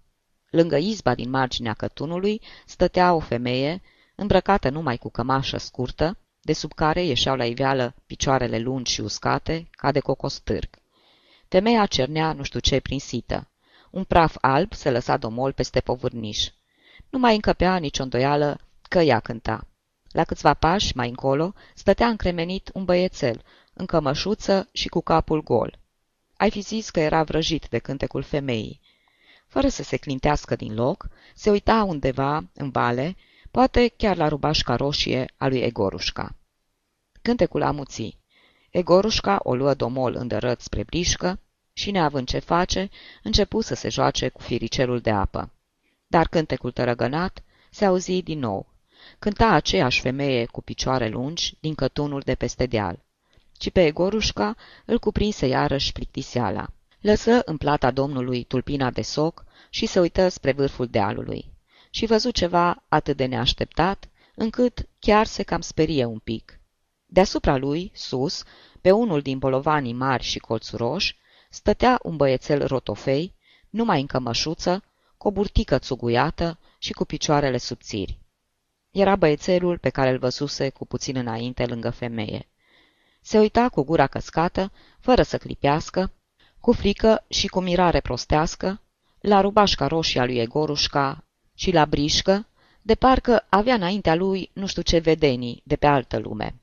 Lângă 0.50 0.78
izba 0.78 1.16
din 1.16 1.30
marginea 1.30 1.74
cătunului 1.74 2.42
stătea 2.66 3.14
o 3.14 3.20
femeie, 3.20 3.82
îmbrăcată 4.16 4.70
numai 4.70 4.98
cu 4.98 5.10
cămașă 5.10 5.58
scurtă, 5.58 6.18
de 6.42 6.54
sub 6.54 6.74
care 6.74 7.04
ieșeau 7.04 7.36
la 7.36 7.46
iveală 7.46 7.96
picioarele 8.06 8.60
lungi 8.60 8.92
și 8.92 9.02
uscate, 9.02 9.70
ca 9.72 9.92
de 9.92 10.00
cocostârg. 10.00 10.70
Femeia 11.50 11.86
cernea 11.86 12.34
nu 12.34 12.44
știu 12.44 12.60
ce 12.60 12.79
prin 12.79 13.00
sită. 13.00 13.48
Un 13.89 14.03
praf 14.03 14.36
alb 14.41 14.74
se 14.74 14.91
lăsa 14.91 15.18
domol 15.18 15.53
peste 15.53 15.79
povârniș. 15.79 16.48
Nu 17.10 17.20
mai 17.20 17.36
încăpea 17.36 17.77
nicio 17.77 18.03
îndoială 18.03 18.60
că 18.82 19.00
ea 19.00 19.20
cânta. 19.20 19.68
La 20.12 20.24
câțiva 20.24 20.53
pași 20.53 20.96
mai 20.96 21.10
încolo 21.10 21.53
stătea 21.75 22.08
încremenit 22.08 22.70
un 22.74 22.86
băiețel, 22.86 23.44
în 23.74 23.86
cămășuță 23.86 24.70
și 24.72 24.88
cu 24.88 25.01
capul 25.01 25.44
gol. 25.44 25.79
Ai 26.38 26.51
fi 26.51 26.60
zis 26.60 26.89
că 26.89 27.00
era 27.00 27.24
vrăjit 27.24 27.68
de 27.70 27.77
cântecul 27.77 28.24
femeii. 28.24 28.79
Fără 29.48 29.68
să 29.68 29.84
se 29.84 29.98
clintească 29.98 30.56
din 30.56 30.74
loc, 30.74 31.08
se 31.36 31.50
uita 31.50 31.84
undeva, 31.84 32.50
în 32.53 32.70
vale, 32.70 33.15
poate 33.51 33.88
chiar 33.98 34.18
la 34.18 34.27
rubașca 34.27 34.75
roșie 34.75 35.34
a 35.38 35.48
lui 35.48 35.60
Egorușca. 35.60 36.36
Cântecul 37.22 37.63
amuții. 37.63 38.18
Egorușca 38.70 39.40
o 39.44 39.56
luă 39.56 39.74
domol 39.74 40.16
îndărăt 40.16 40.62
spre 40.62 40.84
brișcă 40.84 41.40
și, 41.74 41.92
neavând 41.92 42.28
ce 42.28 42.40
face, 42.40 42.90
începu 43.24 43.62
să 43.62 43.76
se 43.76 43.90
joace 43.90 44.30
cu 44.30 44.42
firicelul 44.42 45.00
de 45.00 45.12
apă. 45.12 45.52
Dar 46.08 46.28
cântecul 46.28 46.72
tărăgănat 46.72 47.44
se 47.70 47.86
auzi 47.86 48.22
din 48.22 48.40
nou. 48.40 48.68
Cânta 49.20 49.50
aceeași 49.50 50.02
femeie 50.02 50.46
cu 50.46 50.62
picioare 50.62 51.08
lungi 51.08 51.58
din 51.60 51.76
cătunul 51.76 52.22
de 52.26 52.36
peste 52.36 52.66
deal. 52.66 53.00
Ci 53.58 53.72
pe 53.72 53.86
Egorușca 53.86 54.56
îl 54.86 55.00
cuprinse 55.00 55.48
iarăși 55.48 55.92
plictiseala. 55.92 56.68
Lăsă 57.02 57.42
în 57.46 57.58
plata 57.58 57.92
domnului 57.92 58.44
tulpina 58.44 58.90
de 58.90 59.02
soc 59.02 59.46
și 59.70 59.86
se 59.86 60.00
uită 60.00 60.28
spre 60.28 60.52
vârful 60.52 60.88
dealului. 60.88 61.52
Și 61.90 62.06
văzut 62.06 62.34
ceva 62.34 62.84
atât 62.88 63.18
de 63.18 63.26
neașteptat, 63.26 64.10
încât 64.36 64.88
chiar 65.00 65.26
se 65.26 65.44
cam 65.44 65.62
sperie 65.62 66.06
un 66.06 66.20
pic. 66.20 66.59
Deasupra 67.12 67.58
lui, 67.58 67.92
sus, 67.94 68.44
pe 68.82 68.92
unul 68.92 69.22
din 69.22 69.38
bolovanii 69.38 69.94
mari 69.94 70.24
și 70.24 70.39
colțuroși, 70.39 71.16
stătea 71.50 72.00
un 72.04 72.16
băiețel 72.16 72.68
rotofei, 72.68 73.36
numai 73.70 74.00
în 74.00 74.06
cămășuță, 74.06 74.84
cu 75.18 75.28
o 75.28 75.32
burtică 75.32 75.80
țuguiată 75.80 76.60
și 76.78 76.94
cu 76.94 77.06
picioarele 77.06 77.58
subțiri. 77.58 78.20
Era 78.92 79.16
băiețelul 79.16 79.78
pe 79.78 79.89
care 79.89 80.10
îl 80.10 80.18
văzuse 80.18 80.70
cu 80.70 80.86
puțin 80.86 81.16
înainte 81.16 81.66
lângă 81.66 81.89
femeie. 81.89 82.48
Se 83.22 83.39
uita 83.39 83.70
cu 83.70 83.84
gura 83.84 84.08
căscată, 84.08 84.72
fără 85.00 85.22
să 85.22 85.38
clipească, 85.38 86.12
cu 86.60 86.72
frică 86.72 87.25
și 87.28 87.48
cu 87.48 87.60
mirare 87.60 88.00
prostească, 88.00 88.82
la 89.20 89.42
rubașca 89.42 89.88
roșie 89.88 90.22
a 90.22 90.25
lui 90.25 90.38
Egorușca 90.38 91.24
și 91.54 91.72
la 91.72 91.86
brișcă, 91.86 92.48
de 92.82 92.96
parcă 92.96 93.46
avea 93.50 93.74
înaintea 93.74 94.16
lui 94.16 94.50
nu 94.54 94.66
știu 94.66 94.82
ce 94.82 94.98
vedenii 94.98 95.62
de 95.66 95.75
pe 95.75 95.88
altă 95.88 96.18
lume. 96.18 96.56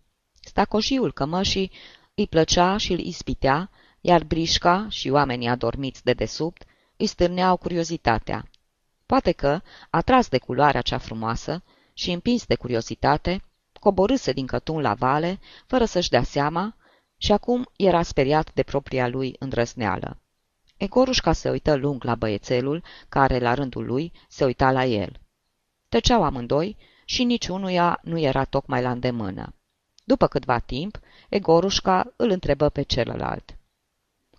Stacojiul 0.56 1.12
cămășii 1.12 1.70
îi 2.14 2.26
plăcea 2.26 2.76
și 2.76 2.92
îl 2.92 2.98
ispitea, 2.98 3.70
iar 4.00 4.24
brișca 4.24 4.86
și 4.88 5.08
oamenii 5.08 5.48
adormiți 5.48 6.04
de 6.04 6.12
desubt 6.12 6.62
îi 6.96 7.06
stârneau 7.06 7.56
curiozitatea. 7.56 8.48
Poate 9.06 9.32
că, 9.32 9.60
atras 9.90 10.28
de 10.28 10.38
culoarea 10.38 10.80
cea 10.80 10.98
frumoasă 10.98 11.62
și 11.92 12.10
împins 12.10 12.46
de 12.46 12.54
curiozitate, 12.54 13.42
coborâse 13.80 14.32
din 14.32 14.46
cătun 14.46 14.80
la 14.80 14.94
vale, 14.94 15.40
fără 15.66 15.84
să-și 15.84 16.10
dea 16.10 16.22
seama, 16.22 16.76
și 17.16 17.32
acum 17.32 17.68
era 17.76 18.02
speriat 18.02 18.52
de 18.54 18.62
propria 18.62 19.08
lui 19.08 19.36
îndrăsneală. 19.38 20.20
Egorușca 20.76 21.32
se 21.32 21.50
uită 21.50 21.74
lung 21.74 22.04
la 22.04 22.14
băiețelul, 22.14 22.82
care, 23.08 23.38
la 23.38 23.54
rândul 23.54 23.84
lui, 23.86 24.12
se 24.28 24.44
uita 24.44 24.70
la 24.72 24.84
el. 24.84 25.20
Tăceau 25.88 26.22
amândoi 26.22 26.76
și 27.04 27.24
niciunuia 27.24 28.00
nu 28.02 28.18
era 28.18 28.44
tocmai 28.44 28.82
la 28.82 28.90
îndemână. 28.90 29.50
După 30.08 30.26
câtva 30.26 30.58
timp, 30.58 31.00
Egorușca 31.28 32.12
îl 32.16 32.30
întrebă 32.30 32.68
pe 32.68 32.82
celălalt. 32.82 33.56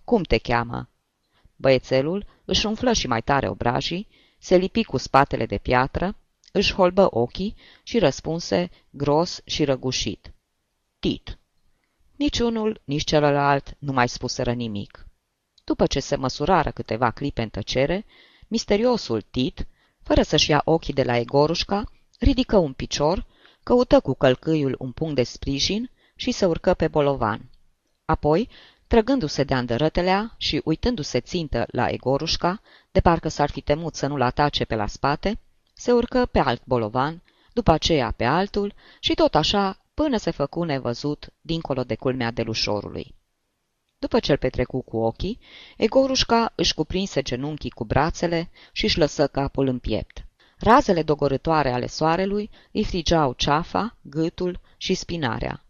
Cum 0.04 0.22
te 0.22 0.38
cheamă?" 0.38 0.88
Băiețelul 1.56 2.26
își 2.44 2.66
umflă 2.66 2.92
și 2.92 3.06
mai 3.06 3.22
tare 3.22 3.48
obrajii, 3.48 4.08
se 4.38 4.56
lipi 4.56 4.84
cu 4.84 4.96
spatele 4.96 5.46
de 5.46 5.58
piatră, 5.58 6.16
își 6.52 6.74
holbă 6.74 7.16
ochii 7.16 7.54
și 7.82 7.98
răspunse 7.98 8.70
gros 8.90 9.40
și 9.44 9.64
răgușit. 9.64 10.32
Tit. 10.98 11.38
Nici 12.16 12.38
unul, 12.38 12.80
nici 12.84 13.04
celălalt 13.04 13.76
nu 13.78 13.92
mai 13.92 14.08
spuseră 14.08 14.52
nimic. 14.52 15.06
După 15.64 15.86
ce 15.86 16.00
se 16.00 16.16
măsurară 16.16 16.70
câteva 16.70 17.10
clipe 17.10 17.42
în 17.42 17.48
tăcere, 17.48 18.06
misteriosul 18.46 19.20
Tit, 19.20 19.66
fără 20.02 20.22
să-și 20.22 20.50
ia 20.50 20.62
ochii 20.64 20.94
de 20.94 21.02
la 21.02 21.16
Egorușca, 21.16 21.84
ridică 22.18 22.56
un 22.56 22.72
picior, 22.72 23.26
căută 23.68 24.00
cu 24.00 24.14
călcâiul 24.14 24.74
un 24.78 24.92
punct 24.92 25.14
de 25.14 25.22
sprijin 25.22 25.90
și 26.16 26.30
se 26.30 26.46
urcă 26.46 26.74
pe 26.74 26.88
bolovan. 26.88 27.50
Apoi, 28.04 28.48
trăgându-se 28.86 29.44
de 29.44 29.54
andărătelea 29.54 30.34
și 30.36 30.60
uitându-se 30.64 31.20
țintă 31.20 31.66
la 31.70 31.88
Egorușca, 31.88 32.60
de 32.92 33.00
parcă 33.00 33.28
s-ar 33.28 33.50
fi 33.50 33.60
temut 33.60 33.94
să 33.94 34.06
nu-l 34.06 34.20
atace 34.20 34.64
pe 34.64 34.74
la 34.74 34.86
spate, 34.86 35.38
se 35.74 35.92
urcă 35.92 36.26
pe 36.26 36.38
alt 36.38 36.62
bolovan, 36.64 37.22
după 37.52 37.70
aceea 37.70 38.10
pe 38.10 38.24
altul 38.24 38.74
și 39.00 39.14
tot 39.14 39.34
așa 39.34 39.78
până 39.94 40.16
se 40.16 40.30
făcu 40.30 40.62
nevăzut 40.62 41.28
dincolo 41.40 41.84
de 41.84 41.94
culmea 41.94 42.30
delușorului. 42.30 43.14
După 43.98 44.20
ce-l 44.20 44.36
petrecu 44.36 44.80
cu 44.80 44.96
ochii, 44.96 45.38
Egorușca 45.76 46.52
își 46.54 46.74
cuprinse 46.74 47.22
genunchii 47.22 47.70
cu 47.70 47.84
brațele 47.84 48.50
și 48.72 48.84
își 48.84 48.98
lăsă 48.98 49.26
capul 49.26 49.66
în 49.66 49.78
piept. 49.78 50.27
Razele 50.58 51.02
dogorătoare 51.02 51.72
ale 51.72 51.86
soarelui 51.86 52.50
îi 52.72 52.84
frigeau 52.84 53.32
ceafa, 53.32 53.96
gâtul 54.02 54.60
și 54.76 54.94
spinarea. 54.94 55.64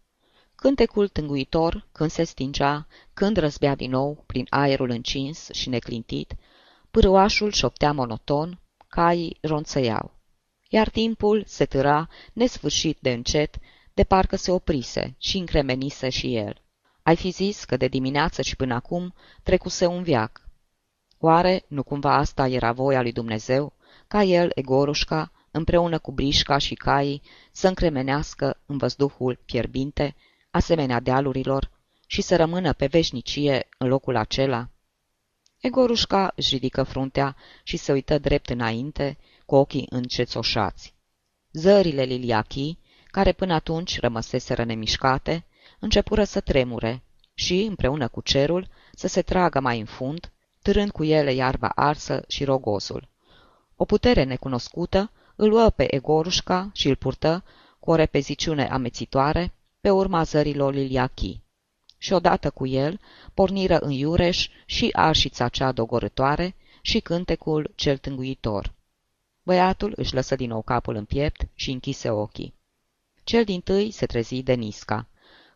Cântecul 0.55 1.07
tânguitor, 1.07 1.87
când 1.91 2.09
se 2.09 2.23
stingea, 2.23 2.87
când 3.13 3.37
răzbea 3.37 3.75
din 3.75 3.89
nou 3.89 4.23
prin 4.27 4.45
aerul 4.49 4.89
încins 4.89 5.49
și 5.51 5.69
neclintit, 5.69 6.35
pârâașul 6.91 7.51
șoptea 7.51 7.91
monoton, 7.91 8.59
caii 8.87 9.37
ronțăiau. 9.41 10.17
Iar 10.69 10.89
timpul 10.89 11.43
se 11.47 11.65
târa, 11.65 12.09
nesfârșit 12.33 12.97
de 13.01 13.11
încet, 13.11 13.55
de 13.93 14.03
parcă 14.03 14.35
se 14.35 14.51
oprise 14.51 15.15
și 15.17 15.37
încremenise 15.37 16.09
și 16.09 16.35
el. 16.35 16.61
Ai 17.03 17.15
fi 17.15 17.29
zis 17.29 17.63
că 17.63 17.77
de 17.77 17.87
dimineață 17.87 18.41
și 18.41 18.55
până 18.55 18.73
acum 18.73 19.13
trecuse 19.43 19.85
un 19.85 20.03
viac. 20.03 20.47
Oare 21.19 21.65
nu 21.67 21.83
cumva 21.83 22.15
asta 22.15 22.47
era 22.47 22.71
voia 22.71 23.01
lui 23.01 23.11
Dumnezeu, 23.11 23.73
ca 24.09 24.23
el, 24.23 24.51
Egorușca, 24.55 25.31
împreună 25.51 25.99
cu 25.99 26.11
brișca 26.11 26.57
și 26.57 26.73
caii, 26.73 27.21
să 27.51 27.67
încremenească 27.67 28.61
în 28.65 28.77
văzduhul 28.77 29.39
fierbinte, 29.45 30.15
asemenea 30.51 30.99
dealurilor, 30.99 31.71
și 32.07 32.21
să 32.21 32.35
rămână 32.35 32.73
pe 32.73 32.85
veșnicie 32.85 33.67
în 33.77 33.87
locul 33.87 34.15
acela? 34.15 34.69
Egorușca 35.59 36.31
își 36.35 36.53
ridică 36.53 36.83
fruntea 36.83 37.35
și 37.63 37.77
se 37.77 37.91
uită 37.91 38.17
drept 38.17 38.49
înainte, 38.49 39.17
cu 39.45 39.55
ochii 39.55 39.87
încețoșați. 39.89 40.93
Zările 41.51 42.03
liliachii, 42.03 42.79
care 43.07 43.31
până 43.31 43.53
atunci 43.53 43.99
rămăseseră 43.99 44.63
nemișcate, 44.63 45.45
începură 45.79 46.23
să 46.23 46.39
tremure 46.39 47.03
și, 47.33 47.61
împreună 47.61 48.07
cu 48.07 48.21
cerul, 48.21 48.67
să 48.93 49.07
se 49.07 49.21
tragă 49.21 49.59
mai 49.59 49.79
în 49.79 49.85
fund, 49.85 50.31
târând 50.61 50.91
cu 50.91 51.03
ele 51.03 51.33
iarba 51.33 51.67
arsă 51.67 52.23
și 52.27 52.43
rogosul. 52.43 53.09
O 53.81 53.85
putere 53.85 54.23
necunoscută 54.23 55.11
îl 55.35 55.49
luă 55.49 55.69
pe 55.69 55.95
Egorușca 55.95 56.69
și 56.73 56.87
îl 56.87 56.95
purtă, 56.95 57.43
cu 57.79 57.91
o 57.91 57.95
repeziciune 57.95 58.67
amețitoare, 58.67 59.53
pe 59.81 59.89
urma 59.89 60.23
zărilor 60.23 60.73
liliachii. 60.73 61.43
Și 61.97 62.13
odată 62.13 62.49
cu 62.49 62.67
el 62.67 62.99
porniră 63.33 63.77
în 63.77 63.91
iureș 63.91 64.49
și 64.65 64.89
arșița 64.91 65.47
cea 65.47 65.71
dogorătoare 65.71 66.55
și 66.81 66.99
cântecul 66.99 67.71
cel 67.75 67.97
tânguitor. 67.97 68.73
Băiatul 69.43 69.93
își 69.95 70.13
lăsă 70.13 70.35
din 70.35 70.49
nou 70.49 70.61
capul 70.61 70.95
în 70.95 71.05
piept 71.05 71.47
și 71.53 71.71
închise 71.71 72.09
ochii. 72.09 72.53
Cel 73.23 73.43
din 73.43 73.61
tâi 73.61 73.91
se 73.91 74.05
trezi 74.05 74.41
de 74.41 74.53
nisca. 74.53 75.07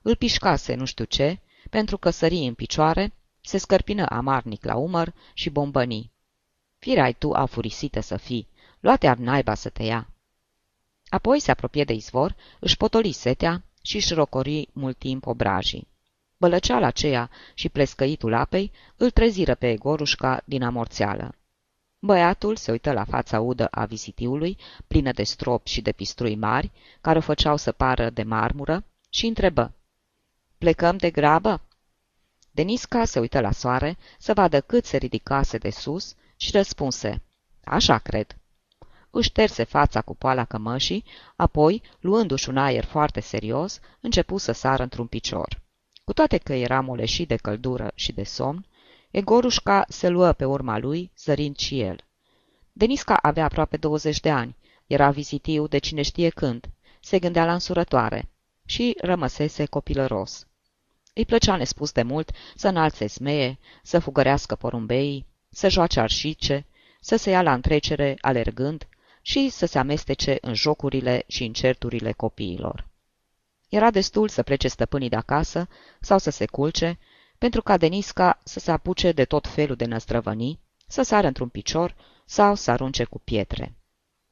Îl 0.02 0.16
pișcase 0.16 0.76
nu 0.76 0.86
știu 0.86 1.06
ce, 1.06 1.40
pentru 1.70 1.98
că 1.98 2.10
sări 2.10 2.38
în 2.38 2.54
picioare, 2.54 3.14
se 3.42 3.58
scărpină 3.58 4.06
amarnic 4.10 4.66
la 4.66 4.76
umăr 4.76 5.14
și 5.34 5.50
bombăni. 5.50 6.13
Firai 6.84 7.14
tu 7.14 7.32
afurisită 7.32 8.00
să 8.00 8.18
fii, 8.18 8.48
luate 8.80 9.08
ar 9.08 9.18
naiba 9.18 9.54
să 9.54 9.70
te 9.70 9.84
ia. 9.84 10.08
Apoi 11.10 11.40
se 11.40 11.52
apropie 11.52 11.84
de 11.84 11.94
izvor, 11.94 12.36
își 12.60 12.78
potoli 12.78 13.12
setea 13.12 13.64
și 13.82 13.96
își 13.96 14.14
rocori 14.14 14.70
mult 14.74 14.98
timp 14.98 15.26
obrajii. 15.26 15.88
Bălăceala 16.38 16.88
aceea 16.88 17.30
și 17.54 17.70
plescăitul 17.70 18.34
apei 18.34 18.72
îl 18.96 19.10
treziră 19.10 19.56
pe 19.56 19.70
Egorușca 19.70 20.42
din 20.46 20.64
amorțeală. 20.64 21.36
Băiatul 22.00 22.56
se 22.56 22.72
uită 22.72 22.92
la 22.92 23.04
fața 23.04 23.40
udă 23.40 23.66
a 23.66 23.86
vizitiului, 23.86 24.58
plină 24.88 25.12
de 25.12 25.24
strop 25.24 25.68
și 25.68 25.82
de 25.82 25.92
pistrui 25.92 26.36
mari, 26.36 26.72
care 27.02 27.18
o 27.18 27.22
făceau 27.22 27.58
să 27.58 27.72
pară 27.72 28.10
de 28.10 28.24
marmură, 28.24 28.84
și 29.10 29.26
întrebă. 29.26 29.74
Plecăm 30.58 30.98
de 30.98 31.12
grabă?" 31.12 31.62
Denisca 32.52 33.06
se 33.06 33.20
uită 33.20 33.40
la 33.40 33.52
soare 33.52 33.98
să 34.20 34.34
vadă 34.34 34.62
cât 34.62 34.86
se 34.86 34.98
ridicase 34.98 35.58
de 35.58 35.70
sus 35.70 36.16
și 36.44 36.52
răspunse. 36.52 37.22
Așa 37.64 37.98
cred." 37.98 38.38
Își 39.10 39.30
șterse 39.30 39.64
fața 39.64 40.02
cu 40.02 40.16
poala 40.16 40.46
cămășii, 40.46 41.06
apoi, 41.36 41.82
luându-și 42.00 42.50
un 42.50 42.58
aer 42.58 42.84
foarte 42.84 43.20
serios, 43.20 43.80
începu 44.00 44.38
să 44.38 44.52
sară 44.52 44.84
într-un 44.84 45.08
picior. 45.08 45.62
Cu 46.04 46.14
toate 46.14 46.38
că 46.38 46.54
era 46.54 46.82
moleșit 46.82 47.28
de 47.28 47.36
căldură 47.36 47.92
și 47.96 48.12
de 48.12 48.24
somn, 48.24 48.66
Egorușca 49.12 49.86
se 49.88 50.10
luă 50.10 50.32
pe 50.32 50.46
urma 50.46 50.78
lui, 50.78 51.12
zărind 51.18 51.58
și 51.58 51.80
el. 51.80 51.98
Denisca 52.72 53.16
avea 53.16 53.44
aproape 53.44 53.78
20 53.78 54.20
de 54.20 54.32
ani, 54.32 54.56
era 54.88 55.12
vizitiu 55.12 55.68
de 55.68 55.78
cine 55.78 56.02
știe 56.02 56.30
când, 56.30 56.70
se 57.02 57.20
gândea 57.20 57.46
la 57.46 57.54
însurătoare 57.54 58.30
și 58.66 58.98
rămăsese 59.02 59.66
copilăros. 59.66 60.48
Îi 61.14 61.26
plăcea 61.26 61.56
nespus 61.56 61.92
de 61.92 62.02
mult 62.04 62.32
să 62.56 62.68
înalțe 62.68 63.08
smeie, 63.08 63.60
să 63.84 64.00
fugărească 64.00 64.56
porumbeii, 64.56 65.26
să 65.54 65.70
joace 65.70 66.00
arșice, 66.00 66.66
să 67.00 67.16
se 67.16 67.30
ia 67.30 67.42
la 67.42 67.54
întrecere 67.54 68.18
alergând, 68.22 68.88
și 69.26 69.50
să 69.50 69.66
se 69.66 69.80
amestece 69.80 70.38
în 70.42 70.54
jocurile 70.54 71.24
și 71.28 71.44
în 71.44 71.54
certurile 71.54 72.12
copiilor. 72.12 72.88
Era 73.70 73.92
destul 73.92 74.28
să 74.28 74.44
plece 74.44 74.68
stăpânii 74.68 75.10
de 75.10 75.16
acasă 75.16 75.68
sau 76.00 76.18
să 76.18 76.30
se 76.30 76.46
culce, 76.46 77.00
pentru 77.38 77.62
ca 77.62 77.78
Denisca 77.78 78.40
să 78.44 78.60
se 78.60 78.72
apuce 78.72 79.12
de 79.12 79.26
tot 79.26 79.48
felul 79.48 79.76
de 79.76 79.86
năstrăvănii, 79.86 80.60
să 80.88 81.02
sară 81.02 81.28
într-un 81.28 81.50
picior 81.50 81.96
sau 82.26 82.56
să 82.56 82.72
arunce 82.72 83.04
cu 83.04 83.20
pietre. 83.20 83.76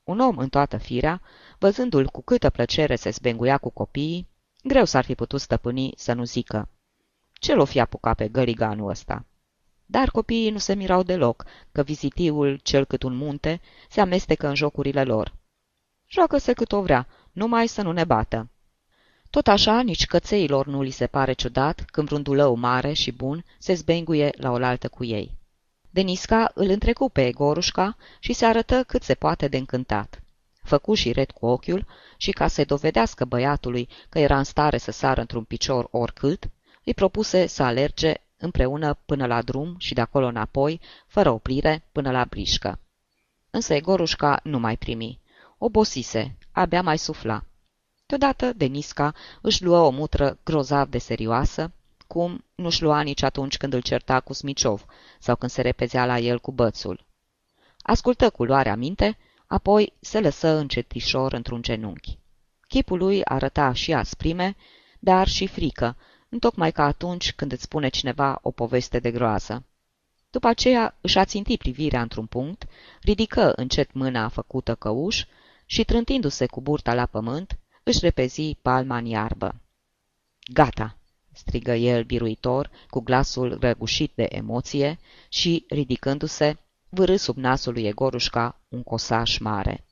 Un 0.03 0.19
om 0.19 0.37
în 0.37 0.49
toată 0.49 0.77
firea, 0.77 1.21
văzându-l 1.57 2.07
cu 2.07 2.21
câtă 2.21 2.49
plăcere 2.49 2.95
se 2.95 3.09
zbenguia 3.09 3.57
cu 3.57 3.69
copiii, 3.69 4.27
greu 4.63 4.85
s-ar 4.85 5.03
fi 5.03 5.15
putut 5.15 5.41
stăpâni 5.41 5.93
să 5.95 6.13
nu 6.13 6.23
zică. 6.23 6.69
Ce 7.33 7.53
l-o 7.53 7.65
fi 7.65 7.79
apucat 7.79 8.15
pe 8.15 8.27
găliganul 8.27 8.89
ăsta? 8.89 9.25
Dar 9.91 10.09
copiii 10.09 10.49
nu 10.49 10.57
se 10.57 10.73
mirau 10.73 11.03
deloc 11.03 11.45
că 11.71 11.83
vizitiul, 11.83 12.59
cel 12.63 12.85
cât 12.85 13.03
un 13.03 13.15
munte, 13.15 13.61
se 13.89 14.01
amestecă 14.01 14.47
în 14.47 14.55
jocurile 14.55 15.03
lor. 15.03 15.33
Joacă-se 16.07 16.53
cât 16.53 16.71
o 16.71 16.81
vrea, 16.81 17.07
numai 17.31 17.67
să 17.67 17.81
nu 17.81 17.91
ne 17.91 18.03
bată. 18.03 18.49
Tot 19.29 19.47
așa, 19.47 19.81
nici 19.81 20.05
cățeilor 20.05 20.67
nu 20.67 20.81
li 20.81 20.89
se 20.89 21.07
pare 21.07 21.33
ciudat 21.33 21.85
când 21.85 22.07
vreun 22.07 22.21
dulău 22.21 22.55
mare 22.55 22.93
și 22.93 23.11
bun 23.11 23.45
se 23.59 23.73
zbenguie 23.73 24.29
la 24.37 24.51
oaltă 24.51 24.87
cu 24.87 25.03
ei. 25.03 25.37
Denisca 25.89 26.51
îl 26.53 26.69
întrecu 26.69 27.09
pe 27.09 27.25
Egorușca 27.25 27.97
și 28.19 28.33
se 28.33 28.45
arătă 28.45 28.83
cât 28.83 29.03
se 29.03 29.13
poate 29.13 29.47
de 29.47 29.57
încântat. 29.57 30.21
Făcu 30.63 30.93
și 30.93 31.11
red 31.11 31.31
cu 31.31 31.45
ochiul 31.45 31.85
și 32.17 32.31
ca 32.31 32.47
să 32.47 32.63
dovedească 32.65 33.25
băiatului 33.25 33.89
că 34.09 34.19
era 34.19 34.37
în 34.37 34.43
stare 34.43 34.77
să 34.77 34.91
sară 34.91 35.21
într-un 35.21 35.43
picior 35.43 35.87
oricât, 35.91 36.49
îi 36.83 36.93
propuse 36.93 37.47
să 37.47 37.63
alerge 37.63 38.13
împreună 38.41 38.97
până 39.05 39.25
la 39.25 39.41
drum 39.41 39.75
și 39.77 39.93
de 39.93 40.01
acolo 40.01 40.25
înapoi, 40.25 40.79
fără 41.07 41.29
oprire, 41.29 41.83
până 41.91 42.11
la 42.11 42.25
brișcă. 42.25 42.79
Însă 43.49 43.73
Egorușca 43.73 44.39
nu 44.43 44.59
mai 44.59 44.77
primi. 44.77 45.19
Obosise, 45.57 46.35
abia 46.51 46.81
mai 46.81 46.97
sufla. 46.97 47.43
Deodată 48.05 48.53
Denisca 48.53 49.13
își 49.41 49.63
luă 49.63 49.79
o 49.79 49.89
mutră 49.89 50.37
grozav 50.43 50.89
de 50.89 50.97
serioasă, 50.97 51.71
cum 52.07 52.43
nu-și 52.55 52.81
lua 52.81 53.01
nici 53.01 53.21
atunci 53.21 53.57
când 53.57 53.73
îl 53.73 53.81
certa 53.81 54.19
cu 54.19 54.33
Smiciov 54.33 54.85
sau 55.19 55.35
când 55.35 55.51
se 55.51 55.61
repezea 55.61 56.05
la 56.05 56.17
el 56.19 56.39
cu 56.39 56.51
bățul. 56.51 57.05
Ascultă 57.81 58.29
cu 58.29 58.43
luarea 58.43 58.75
minte, 58.75 59.17
apoi 59.47 59.93
se 59.99 60.19
lăsă 60.19 60.47
încetișor 60.47 61.33
într-un 61.33 61.61
genunchi. 61.61 62.17
Chipul 62.67 62.97
lui 62.97 63.25
arăta 63.25 63.73
și 63.73 63.93
asprime, 63.93 64.55
dar 64.99 65.27
și 65.27 65.47
frică, 65.47 65.95
întocmai 66.31 66.71
ca 66.71 66.83
atunci 66.83 67.33
când 67.33 67.51
îți 67.51 67.63
spune 67.63 67.89
cineva 67.89 68.39
o 68.41 68.51
poveste 68.51 68.99
de 68.99 69.11
groază. 69.11 69.65
După 70.29 70.47
aceea 70.47 70.97
își 71.01 71.17
aținti 71.17 71.57
privirea 71.57 72.01
într-un 72.01 72.25
punct, 72.25 72.67
ridică 73.01 73.53
încet 73.55 73.93
mâna 73.93 74.27
făcută 74.27 74.75
căuș 74.75 75.25
și, 75.65 75.83
trântindu-se 75.83 76.45
cu 76.45 76.61
burta 76.61 76.93
la 76.93 77.05
pământ, 77.05 77.59
își 77.83 77.99
repezi 77.99 78.57
palma 78.61 78.97
în 78.97 79.05
iarbă. 79.05 79.61
Gata!" 80.53 80.97
strigă 81.33 81.73
el 81.73 82.03
biruitor, 82.03 82.69
cu 82.89 82.99
glasul 82.99 83.57
răgușit 83.59 84.11
de 84.15 84.25
emoție 84.29 84.99
și, 85.29 85.65
ridicându-se, 85.69 86.57
vârâ 86.89 87.15
sub 87.15 87.37
nasul 87.37 87.73
lui 87.73 87.87
Egorușca 87.87 88.59
un 88.67 88.83
cosaș 88.83 89.37
mare. 89.37 89.85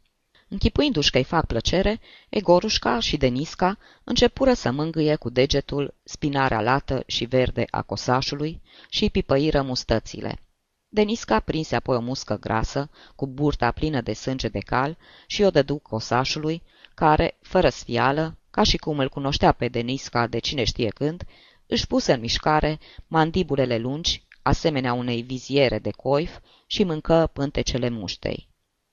Închipuindu-și 0.52 1.12
că-i 1.12 1.24
fac 1.24 1.46
plăcere, 1.46 2.00
Egorușca 2.30 3.00
și 3.00 3.18
Denisca 3.18 3.78
începură 4.04 4.54
să 4.54 4.72
mângâie 4.72 5.16
cu 5.16 5.30
degetul 5.30 5.94
spinarea 6.04 6.62
lată 6.62 7.04
și 7.06 7.26
verde 7.26 7.66
a 7.70 7.82
cosașului 7.82 8.62
și 8.90 9.10
pipăiră 9.10 9.62
mustățile. 9.62 10.40
Denisca 10.88 11.40
prinse 11.40 11.76
apoi 11.76 11.96
o 11.96 12.00
muscă 12.00 12.38
grasă, 12.38 12.90
cu 13.16 13.28
burta 13.28 13.72
plină 13.72 14.02
de 14.02 14.14
sânge 14.14 14.48
de 14.48 14.60
cal 14.60 14.98
și 15.28 15.44
o 15.44 15.50
dădu 15.50 15.78
cosașului, 15.78 16.62
care, 16.94 17.38
fără 17.42 17.70
sfială, 17.70 18.38
ca 18.52 18.64
și 18.64 18.78
cum 18.78 19.00
îl 19.00 19.10
cunoștea 19.10 19.52
pe 19.52 19.68
Denisca 19.68 20.28
de 20.28 20.40
cine 20.40 20.64
știe 20.64 20.90
când, 20.90 21.24
își 21.68 21.88
puse 21.88 22.14
în 22.14 22.20
mișcare 22.20 22.80
mandibulele 23.08 23.78
lungi, 23.78 24.24
asemenea 24.42 24.94
unei 24.94 25.22
viziere 25.22 25.80
de 25.80 25.92
coif, 25.92 26.40
și 26.68 26.84
mâncă 26.84 27.30
pântecele 27.34 27.90
muștei. 27.90 28.49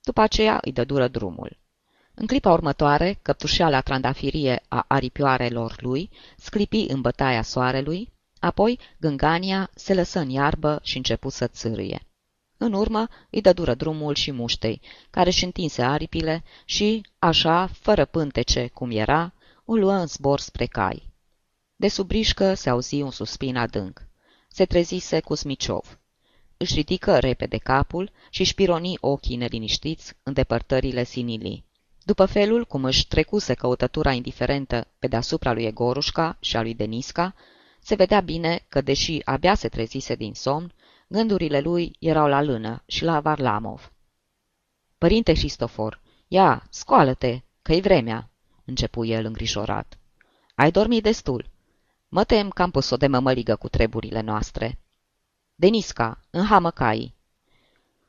După 0.07 0.21
aceea 0.21 0.59
îi 0.61 0.73
dă 0.73 0.85
dură 0.85 1.09
drumul. 1.09 1.59
În 2.14 2.27
clipa 2.27 2.53
următoare, 2.53 3.19
căptușeala 3.23 3.81
trandafirie 3.81 4.62
a 4.69 4.85
aripioarelor 4.88 5.77
lui 5.81 6.11
sclipi 6.37 6.85
în 6.88 7.01
bătaia 7.01 7.42
soarelui, 7.42 8.12
apoi 8.38 8.79
gângania 8.99 9.71
se 9.75 9.95
lăsă 9.95 10.19
în 10.19 10.31
iarbă 10.31 10.81
și 10.83 10.97
începu 10.97 11.29
să 11.29 11.47
țârâie. 11.47 12.07
În 12.57 12.73
urmă 12.73 13.09
îi 13.31 13.40
dă 13.40 13.53
dură 13.53 13.75
drumul 13.75 14.14
și 14.14 14.31
muștei, 14.31 14.81
care 15.11 15.29
își 15.29 15.45
întinse 15.45 15.83
aripile 15.83 16.45
și, 16.64 17.07
așa, 17.19 17.66
fără 17.66 18.05
pântece 18.05 18.66
cum 18.66 18.90
era, 18.90 19.33
o 19.64 19.75
luă 19.75 19.92
în 19.92 20.07
zbor 20.07 20.40
spre 20.40 20.66
cai. 20.66 21.12
De 21.77 21.88
sub 21.88 22.07
brișcă 22.07 22.55
se 22.55 22.71
auzi 22.71 23.03
un 23.03 23.11
suspin 23.11 23.57
adânc. 23.57 24.07
Se 24.49 24.64
trezise 24.64 25.21
cu 25.21 25.35
Smiciov. 25.35 25.99
Își 26.57 26.75
ridică 26.75 27.19
repede 27.19 27.57
capul 27.57 28.11
și 28.31 28.40
își 28.40 28.55
pironi 28.55 28.97
ochii 29.01 29.37
neliniștiți 29.37 30.12
în 30.23 30.33
depărtările 30.33 31.05
sinilii. 31.05 31.64
După 32.05 32.25
felul 32.25 32.64
cum 32.64 32.85
își 32.85 33.07
trecuse 33.07 33.55
căutătura 33.55 34.12
indiferentă 34.12 34.87
pe 34.99 35.07
deasupra 35.07 35.53
lui 35.53 35.64
Egorușca 35.64 36.37
și 36.40 36.57
a 36.57 36.62
lui 36.62 36.75
Denisca, 36.75 37.35
se 37.81 37.95
vedea 37.95 38.21
bine 38.21 38.64
că, 38.69 38.81
deși 38.81 39.21
abia 39.25 39.55
se 39.55 39.69
trezise 39.69 40.14
din 40.14 40.35
somn, 40.35 40.73
gândurile 41.09 41.61
lui 41.61 41.97
erau 41.99 42.29
la 42.29 42.42
lână 42.42 42.83
și 42.87 43.05
la 43.05 43.21
Varlamov. 43.21 43.92
Părinte 44.99 45.33
Cristofor, 45.33 46.01
ia, 46.29 46.66
scoală-te, 46.71 47.40
că-i 47.62 47.81
vremea!" 47.81 48.31
începu 48.64 49.05
el 49.05 49.25
îngrijorat. 49.25 49.99
Ai 50.55 50.71
dormit 50.71 51.03
destul. 51.03 51.51
Mă 52.09 52.25
tem 52.25 52.49
că 52.49 52.62
am 52.62 52.71
pus-o 52.71 52.97
de 52.97 53.07
mămăligă 53.07 53.57
cu 53.57 53.69
treburile 53.69 54.21
noastre." 54.21 54.79
Denisca, 55.59 56.21
în 56.31 56.71
cai. 56.71 57.14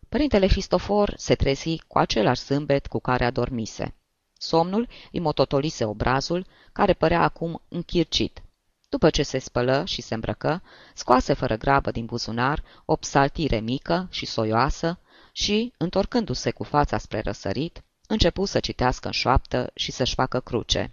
Părintele 0.10 0.48
Cristofor 0.48 1.14
se 1.18 1.36
trezi 1.36 1.82
cu 1.88 1.98
același 1.98 2.42
zâmbet 2.42 2.88
cu 2.88 3.00
care 3.00 3.26
adormise. 3.26 3.96
Somnul 4.38 4.88
îi 5.12 5.20
mototolise 5.20 5.86
obrazul, 5.86 6.46
care 6.72 6.94
părea 6.94 7.22
acum 7.22 7.62
închircit. 7.68 8.42
După 8.90 9.10
ce 9.10 9.24
se 9.24 9.38
spălă 9.38 9.86
și 9.86 10.02
se 10.02 10.14
îmbrăcă, 10.14 10.62
scoase 10.94 11.34
fără 11.34 11.56
grabă 11.56 11.92
din 11.92 12.06
buzunar 12.06 12.64
o 12.86 12.96
psaltire 12.96 13.60
mică 13.60 14.08
și 14.12 14.26
soioasă 14.26 15.00
și, 15.32 15.74
întorcându-se 15.78 16.52
cu 16.52 16.64
fața 16.64 16.98
spre 16.98 17.20
răsărit, 17.20 17.84
începu 18.08 18.46
să 18.46 18.60
citească 18.60 19.08
în 19.08 19.14
șoaptă 19.14 19.72
și 19.74 19.92
să-și 19.92 20.14
facă 20.14 20.40
cruce. 20.40 20.92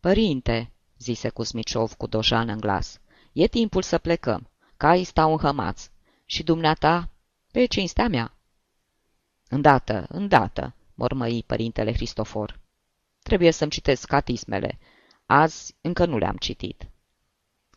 Părinte, 0.00 0.72
zise 0.98 1.28
Cusmiciov 1.28 1.92
cu 1.92 2.06
dojană 2.06 2.52
în 2.52 2.60
glas, 2.60 3.00
e 3.32 3.46
timpul 3.46 3.82
să 3.82 3.98
plecăm. 3.98 4.50
Caii 4.78 5.04
stau 5.04 5.30
înhămați. 5.30 5.90
Și 6.24 6.42
dumneata, 6.42 7.08
pe 7.52 7.64
cinstea 7.64 8.08
mea. 8.08 8.34
Îndată, 9.48 10.06
îndată, 10.08 10.74
mormăi 10.94 11.44
părintele 11.46 11.92
Cristofor. 11.92 12.60
Trebuie 13.22 13.50
să-mi 13.50 13.70
citesc 13.70 14.06
catismele. 14.06 14.78
Azi 15.26 15.74
încă 15.80 16.04
nu 16.06 16.18
le-am 16.18 16.36
citit. 16.36 16.88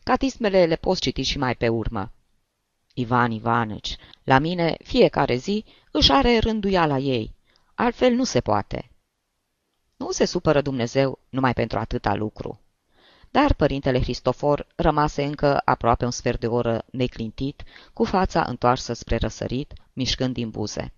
Catismele 0.02 0.66
le 0.66 0.76
poți 0.76 1.00
citi 1.00 1.22
și 1.22 1.38
mai 1.38 1.56
pe 1.56 1.68
urmă. 1.68 2.12
Ivan 2.94 3.30
Ivanici, 3.30 3.96
la 4.24 4.38
mine 4.38 4.76
fiecare 4.84 5.36
zi 5.36 5.64
își 5.90 6.12
are 6.12 6.38
rânduiala 6.38 6.98
ei. 6.98 7.34
Altfel 7.74 8.12
nu 8.12 8.24
se 8.24 8.40
poate. 8.40 8.90
Nu 9.96 10.10
se 10.10 10.24
supără 10.24 10.60
Dumnezeu 10.60 11.18
numai 11.28 11.52
pentru 11.52 11.78
atâta 11.78 12.14
lucru. 12.14 12.60
Dar 13.32 13.52
părintele 13.54 13.98
Cristofor 13.98 14.66
rămase 14.76 15.24
încă 15.24 15.62
aproape 15.64 16.04
un 16.04 16.10
sfert 16.10 16.40
de 16.40 16.46
oră 16.46 16.84
neclintit, 16.90 17.62
cu 17.92 18.04
fața 18.04 18.44
întoarsă 18.48 18.92
spre 18.92 19.16
răsărit, 19.16 19.72
mișcând 19.92 20.34
din 20.34 20.50
buze. 20.50 20.92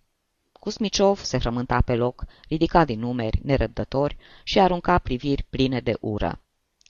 Cusmiciov 0.53 1.19
se 1.19 1.39
frământa 1.39 1.81
pe 1.81 1.95
loc, 1.95 2.25
ridica 2.49 2.85
din 2.85 2.99
numeri 2.99 3.41
nerăbdători 3.43 4.17
și 4.43 4.59
arunca 4.59 4.99
priviri 4.99 5.47
pline 5.51 5.81
de 5.81 5.97
ură. 6.01 6.41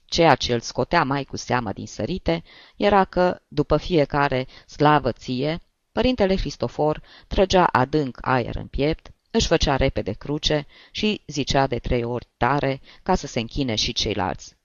Ceea 0.04 0.35
ce 0.35 0.52
îl 0.52 0.61
scotea 0.61 1.02
mai 1.02 1.24
cu 1.24 1.37
seamă 1.37 1.72
din 1.72 1.87
sărite 1.87 2.42
era 2.76 3.04
că, 3.04 3.40
după 3.48 3.76
fiecare 3.76 4.46
slavă 4.66 5.12
ție, 5.12 5.61
părintele 5.92 6.35
Cristofor 6.35 7.02
trăgea 7.26 7.64
adânc 7.64 8.18
aer 8.20 8.57
în 8.57 8.66
piept, 8.66 9.11
își 9.30 9.46
făcea 9.46 9.76
repede 9.76 10.12
cruce 10.12 10.66
și 10.90 11.22
zicea 11.26 11.66
de 11.66 11.78
trei 11.78 12.04
ori 12.04 12.26
tare 12.37 12.80
ca 13.02 13.14
să 13.14 13.26
se 13.26 13.40
închine 13.40 13.74
și 13.74 13.92
ceilalți. 13.92 14.57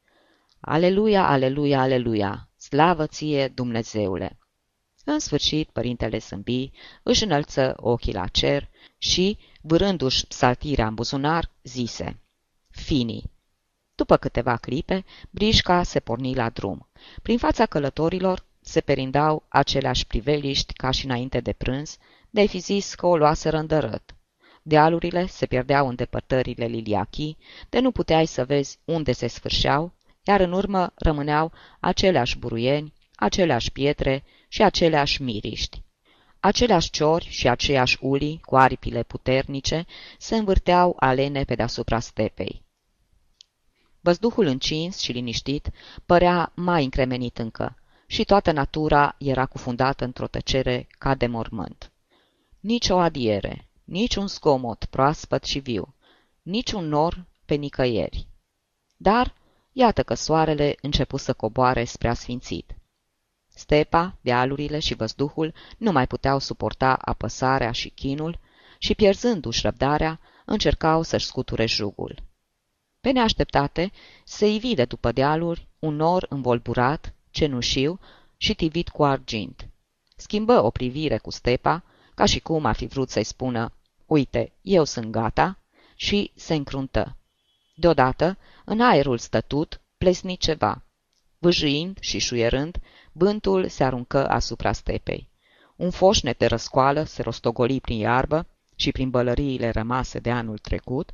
Aleluia, 0.61 1.27
aleluia, 1.27 1.79
aleluia! 1.81 2.49
Slavă 2.57 3.07
ție, 3.07 3.47
Dumnezeule! 3.47 4.37
În 5.03 5.19
sfârșit, 5.19 5.69
părintele 5.69 6.19
Sâmbii 6.19 6.73
își 7.03 7.23
înălță 7.23 7.73
ochii 7.77 8.13
la 8.13 8.27
cer 8.27 8.69
și, 8.97 9.37
vârându-și 9.61 10.27
psaltirea 10.27 10.87
în 10.87 10.93
buzunar, 10.93 11.51
zise 11.63 12.19
Fini! 12.69 13.23
După 13.95 14.17
câteva 14.17 14.57
clipe, 14.57 15.05
brișca 15.29 15.83
se 15.83 15.99
porni 15.99 16.35
la 16.35 16.49
drum. 16.49 16.89
Prin 17.21 17.37
fața 17.37 17.65
călătorilor 17.65 18.45
se 18.61 18.81
perindau 18.81 19.45
aceleași 19.47 20.07
priveliști 20.07 20.73
ca 20.73 20.91
și 20.91 21.05
înainte 21.05 21.39
de 21.39 21.53
prânz, 21.53 21.97
de 22.29 22.45
fi 22.45 22.57
zis 22.57 22.95
că 22.95 23.05
o 23.05 23.17
luaseră 23.17 23.57
îndărât. 23.57 24.15
Dealurile 24.61 25.25
se 25.25 25.45
pierdeau 25.45 25.87
în 25.87 25.95
depărtările 25.95 26.65
liliachii, 26.65 27.37
de 27.69 27.79
nu 27.79 27.91
puteai 27.91 28.25
să 28.25 28.45
vezi 28.45 28.79
unde 28.85 29.11
se 29.11 29.27
sfârșeau, 29.27 29.93
iar 30.29 30.39
în 30.39 30.51
urmă 30.51 30.91
rămâneau 30.95 31.51
aceleași 31.79 32.37
buruieni, 32.37 32.93
aceleași 33.15 33.71
pietre 33.71 34.23
și 34.47 34.63
aceleași 34.63 35.21
miriști. 35.21 35.83
Aceleași 36.39 36.89
ciori 36.89 37.27
și 37.29 37.47
aceiași 37.47 37.97
ulii, 38.01 38.41
cu 38.45 38.55
aripile 38.55 39.03
puternice, 39.03 39.85
se 40.17 40.35
învârteau 40.35 40.95
alene 40.99 41.43
pe 41.43 41.55
deasupra 41.55 41.99
stepei. 41.99 42.63
Văzduhul 43.99 44.45
încins 44.45 44.99
și 44.99 45.11
liniștit 45.11 45.69
părea 46.05 46.51
mai 46.55 46.83
încremenit 46.83 47.37
încă 47.37 47.77
și 48.05 48.23
toată 48.23 48.51
natura 48.51 49.15
era 49.17 49.45
cufundată 49.45 50.03
într-o 50.03 50.27
tăcere 50.27 50.87
ca 50.97 51.15
de 51.15 51.27
mormânt. 51.27 51.91
Nici 52.59 52.89
o 52.89 52.97
adiere, 52.97 53.69
nici 53.83 54.15
un 54.15 54.27
zgomot 54.27 54.85
proaspăt 54.85 55.43
și 55.43 55.59
viu, 55.59 55.95
nici 56.41 56.71
un 56.71 56.87
nor 56.87 57.25
pe 57.45 57.55
nicăieri. 57.55 58.27
Dar 58.97 59.37
iată 59.79 60.03
că 60.03 60.13
soarele 60.13 60.75
începu 60.81 61.17
să 61.17 61.33
coboare 61.33 61.83
spre 61.83 62.07
asfințit. 62.07 62.75
Stepa, 63.47 64.17
dealurile 64.21 64.79
și 64.79 64.93
văzduhul 64.93 65.53
nu 65.77 65.91
mai 65.91 66.07
puteau 66.07 66.39
suporta 66.39 66.93
apăsarea 66.93 67.71
și 67.71 67.89
chinul 67.89 68.39
și, 68.77 68.95
pierzându-și 68.95 69.61
răbdarea, 69.61 70.19
încercau 70.45 71.01
să-și 71.01 71.25
scuture 71.25 71.65
jugul. 71.65 72.23
Pe 73.01 73.11
neașteptate, 73.11 73.91
se 74.23 74.47
ivi 74.47 74.75
de 74.75 74.85
după 74.85 75.11
dealuri 75.11 75.67
un 75.79 75.95
nor 75.95 76.25
învolburat, 76.29 77.13
cenușiu 77.29 77.99
și 78.37 78.53
tivit 78.53 78.89
cu 78.89 79.03
argint. 79.03 79.67
Schimbă 80.15 80.63
o 80.63 80.69
privire 80.69 81.17
cu 81.17 81.31
stepa, 81.31 81.83
ca 82.15 82.25
și 82.25 82.39
cum 82.39 82.65
ar 82.65 82.75
fi 82.75 82.85
vrut 82.85 83.09
să-i 83.09 83.23
spună, 83.23 83.73
uite, 84.05 84.51
eu 84.61 84.83
sunt 84.83 85.11
gata, 85.11 85.57
și 85.95 86.31
se 86.35 86.53
încruntă. 86.53 87.18
Deodată, 87.79 88.37
în 88.65 88.81
aerul 88.81 89.17
stătut, 89.17 89.81
plesni 89.97 90.37
ceva. 90.37 90.83
Vâjâind 91.37 91.97
și 91.99 92.17
șuierând, 92.17 92.77
bântul 93.11 93.67
se 93.67 93.83
aruncă 93.83 94.29
asupra 94.29 94.71
stepei. 94.71 95.29
Un 95.75 95.89
foșnet 95.89 96.37
de 96.37 96.45
răscoală 96.45 97.03
se 97.03 97.21
rostogoli 97.21 97.81
prin 97.81 97.97
iarbă 97.97 98.47
și 98.75 98.91
prin 98.91 99.09
bălăriile 99.09 99.69
rămase 99.69 100.19
de 100.19 100.31
anul 100.31 100.57
trecut, 100.57 101.09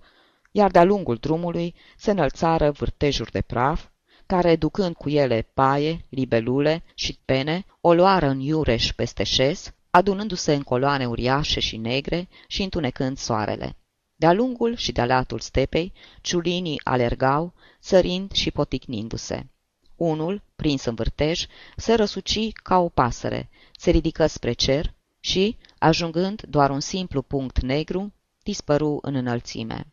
iar 0.52 0.72
de-a 0.72 0.84
lungul 0.84 1.16
drumului 1.16 1.76
se 1.98 2.12
înălțară 2.12 2.72
vârtejuri 2.72 3.32
de 3.32 3.42
praf, 3.42 3.86
care, 4.26 4.56
ducând 4.56 4.96
cu 4.96 5.10
ele 5.10 5.48
paie, 5.54 6.06
libelule 6.10 6.84
și 6.96 7.20
pene, 7.26 7.66
o 7.82 7.94
luară 7.94 8.28
în 8.28 8.40
iureș 8.40 8.94
peste 8.94 9.24
șes, 9.24 9.74
adunându-se 9.90 10.54
în 10.54 10.64
coloane 10.64 11.08
uriașe 11.08 11.60
și 11.60 11.78
negre 11.78 12.28
și 12.48 12.64
întunecând 12.64 13.18
soarele. 13.18 13.76
De-a 14.16 14.34
lungul 14.34 14.76
și 14.76 14.92
de-a 14.92 15.06
latul 15.06 15.40
stepei, 15.40 15.94
ciulinii 16.22 16.82
alergau, 16.84 17.54
sărind 17.80 18.32
și 18.32 18.52
poticnindu-se. 18.52 19.48
Unul, 19.96 20.42
prins 20.56 20.86
în 20.86 20.96
vârtej, 20.96 21.46
se 21.76 21.94
răsuci 21.94 22.52
ca 22.54 22.78
o 22.78 22.90
pasăre, 22.90 23.50
se 23.78 23.92
ridică 23.92 24.26
spre 24.28 24.54
cer 24.54 24.94
și, 25.20 25.58
ajungând 25.78 26.42
doar 26.42 26.70
un 26.70 26.80
simplu 26.80 27.22
punct 27.22 27.62
negru, 27.62 28.14
dispăru 28.44 29.00
în 29.02 29.16
înălțime. 29.16 29.88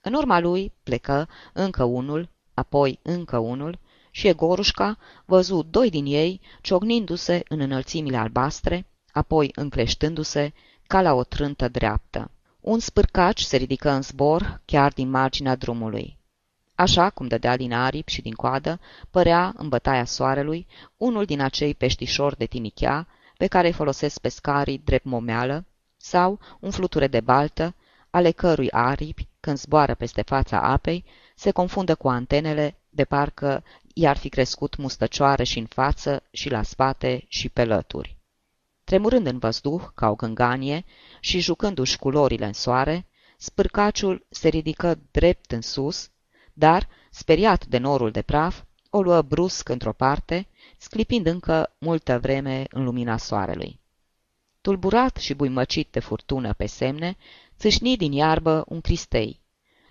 În 0.00 0.14
urma 0.14 0.38
lui 0.38 0.72
plecă 0.82 1.28
încă 1.52 1.84
unul, 1.84 2.28
apoi 2.54 2.98
încă 3.02 3.38
unul, 3.38 3.78
și 4.10 4.28
Egorușca 4.28 4.98
văzu 5.24 5.62
doi 5.62 5.90
din 5.90 6.06
ei 6.06 6.40
ciognindu-se 6.60 7.42
în 7.48 7.60
înălțimile 7.60 8.16
albastre, 8.16 8.86
apoi 9.12 9.50
încleștându-se 9.54 10.52
ca 10.86 11.02
la 11.02 11.14
o 11.14 11.24
trântă 11.24 11.68
dreaptă. 11.68 12.30
Un 12.68 12.78
spârcaci 12.78 13.40
se 13.40 13.56
ridică 13.56 13.90
în 13.90 14.02
zbor 14.02 14.60
chiar 14.64 14.92
din 14.92 15.10
marginea 15.10 15.54
drumului. 15.54 16.18
Așa 16.74 17.10
cum 17.10 17.26
dădea 17.26 17.56
din 17.56 17.72
aripi 17.72 18.12
și 18.12 18.22
din 18.22 18.32
coadă, 18.32 18.80
părea, 19.10 19.52
în 19.56 19.68
bătaia 19.68 20.04
soarelui, 20.04 20.66
unul 20.96 21.24
din 21.24 21.40
acei 21.40 21.74
peștișori 21.74 22.36
de 22.36 22.44
tinichea 22.46 23.06
pe 23.36 23.46
care 23.46 23.66
îi 23.66 23.72
folosesc 23.72 24.18
pescarii 24.18 24.80
drept 24.84 25.04
momeală, 25.04 25.64
sau 25.96 26.38
un 26.60 26.70
fluture 26.70 27.06
de 27.06 27.20
baltă, 27.20 27.74
ale 28.10 28.30
cărui 28.30 28.70
aripi, 28.70 29.28
când 29.40 29.56
zboară 29.58 29.94
peste 29.94 30.22
fața 30.22 30.60
apei, 30.60 31.04
se 31.34 31.50
confundă 31.50 31.94
cu 31.94 32.08
antenele, 32.08 32.76
de 32.90 33.04
parcă 33.04 33.64
i-ar 33.94 34.16
fi 34.16 34.28
crescut 34.28 34.76
mustăcioare 34.76 35.44
și 35.44 35.58
în 35.58 35.66
față, 35.66 36.22
și 36.30 36.50
la 36.50 36.62
spate, 36.62 37.24
și 37.28 37.48
pe 37.48 37.64
lături. 37.64 38.17
Tremurând 38.88 39.26
în 39.26 39.38
văzduh, 39.38 39.82
ca 39.94 40.08
o 40.10 40.14
gânganie, 40.14 40.84
și 41.20 41.40
jucându-și 41.40 41.98
culorile 41.98 42.46
în 42.46 42.52
soare, 42.52 43.06
spârcaciul 43.36 44.26
se 44.28 44.48
ridică 44.48 44.98
drept 45.10 45.52
în 45.52 45.60
sus, 45.60 46.10
dar, 46.52 46.88
speriat 47.10 47.66
de 47.66 47.78
norul 47.78 48.10
de 48.10 48.22
praf, 48.22 48.62
o 48.90 49.02
luă 49.02 49.22
brusc 49.22 49.68
într-o 49.68 49.92
parte, 49.92 50.48
sclipind 50.78 51.26
încă 51.26 51.76
multă 51.78 52.18
vreme 52.18 52.66
în 52.70 52.84
lumina 52.84 53.16
soarelui. 53.16 53.80
Tulburat 54.60 55.16
și 55.16 55.34
buimăcit 55.34 55.88
de 55.90 56.00
furtună 56.00 56.52
pe 56.52 56.66
semne, 56.66 57.16
țâșni 57.58 57.96
din 57.96 58.12
iarbă 58.12 58.64
un 58.68 58.80
cristei. 58.80 59.40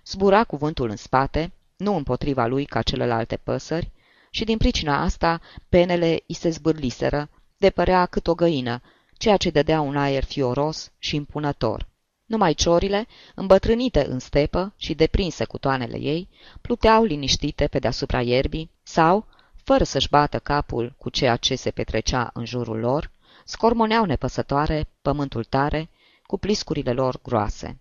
Zbura 0.04 0.44
cuvântul 0.44 0.90
în 0.90 0.96
spate, 0.96 1.52
nu 1.76 1.96
împotriva 1.96 2.46
lui 2.46 2.64
ca 2.64 2.82
celelalte 2.82 3.36
păsări, 3.36 3.90
și 4.30 4.44
din 4.44 4.56
pricina 4.56 5.02
asta 5.02 5.40
penele 5.68 6.22
îi 6.26 6.34
se 6.34 6.48
zbârliseră, 6.48 7.28
de 7.58 7.70
părea 7.70 8.06
cât 8.06 8.26
o 8.26 8.34
găină, 8.34 8.82
ceea 9.16 9.36
ce 9.36 9.50
dădea 9.50 9.80
un 9.80 9.96
aer 9.96 10.24
fioros 10.24 10.92
și 10.98 11.16
impunător. 11.16 11.86
Numai 12.24 12.54
ciorile, 12.54 13.06
îmbătrânite 13.34 14.06
în 14.06 14.18
stepă 14.18 14.72
și 14.76 14.94
deprinse 14.94 15.44
cu 15.44 15.58
toanele 15.58 15.98
ei, 16.00 16.28
pluteau 16.60 17.04
liniștite 17.04 17.66
pe 17.66 17.78
deasupra 17.78 18.22
ierbii 18.22 18.70
sau, 18.82 19.26
fără 19.64 19.84
să-și 19.84 20.08
bată 20.08 20.38
capul 20.38 20.94
cu 20.98 21.10
ceea 21.10 21.36
ce 21.36 21.54
se 21.54 21.70
petrecea 21.70 22.30
în 22.32 22.44
jurul 22.44 22.78
lor, 22.78 23.10
scormoneau 23.44 24.04
nepăsătoare 24.04 24.88
pământul 25.02 25.44
tare 25.44 25.88
cu 26.22 26.38
pliscurile 26.38 26.92
lor 26.92 27.20
groase. 27.22 27.78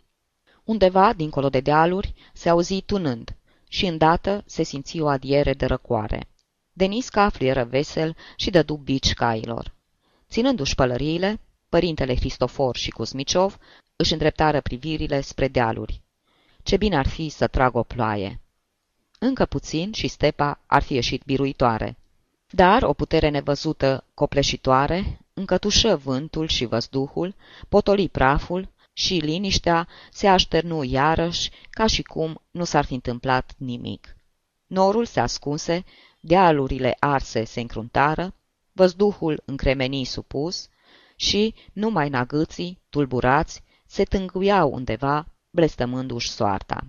Undeva, 0.63 1.13
dincolo 1.13 1.49
de 1.49 1.59
dealuri, 1.59 2.13
se 2.33 2.49
auzi 2.49 2.81
tunând 2.81 3.35
și 3.67 3.85
îndată 3.85 4.43
se 4.45 4.63
simți 4.63 4.99
o 4.99 5.07
adiere 5.07 5.53
de 5.53 5.65
răcoare. 5.65 6.27
Denisca 6.77 7.29
flieră 7.29 7.63
vesel 7.63 8.15
și 8.35 8.49
dădu 8.49 8.75
bici 8.75 9.13
cailor. 9.13 9.73
Ținându-și 10.29 10.75
pălăriile, 10.75 11.39
părintele 11.69 12.13
Cristofor 12.13 12.75
și 12.75 12.89
Cuzmiciov 12.89 13.57
își 13.95 14.11
îndreptară 14.11 14.61
privirile 14.61 15.21
spre 15.21 15.47
dealuri. 15.47 16.01
Ce 16.63 16.77
bine 16.77 16.97
ar 16.97 17.07
fi 17.07 17.29
să 17.29 17.47
trag 17.47 17.75
o 17.75 17.83
ploaie! 17.83 18.39
Încă 19.19 19.45
puțin 19.45 19.91
și 19.91 20.07
stepa 20.07 20.59
ar 20.65 20.83
fi 20.83 20.93
ieșit 20.93 21.23
biruitoare. 21.25 21.97
Dar 22.49 22.83
o 22.83 22.93
putere 22.93 23.29
nevăzută, 23.29 24.03
copleșitoare, 24.13 25.19
încătușă 25.33 25.95
vântul 25.95 26.47
și 26.47 26.65
văzduhul, 26.65 27.35
potoli 27.69 28.09
praful 28.09 28.69
și 28.93 29.13
liniștea 29.13 29.87
se 30.11 30.27
așternu 30.27 30.83
iarăși, 30.83 31.49
ca 31.69 31.87
și 31.87 32.01
cum 32.01 32.41
nu 32.51 32.63
s-ar 32.63 32.85
fi 32.85 32.93
întâmplat 32.93 33.53
nimic. 33.57 34.15
Norul 34.67 35.05
se 35.05 35.19
ascunse, 35.19 35.85
dealurile 36.27 36.95
arse 36.99 37.43
se 37.43 37.59
încruntară, 37.59 38.33
văzduhul 38.71 39.41
încremeni 39.45 40.03
supus 40.03 40.69
și, 41.15 41.55
numai 41.73 42.09
nagâții, 42.09 42.81
tulburați, 42.89 43.63
se 43.85 44.03
tânguiau 44.03 44.73
undeva, 44.73 45.27
blestămându-și 45.49 46.29
soarta. 46.29 46.87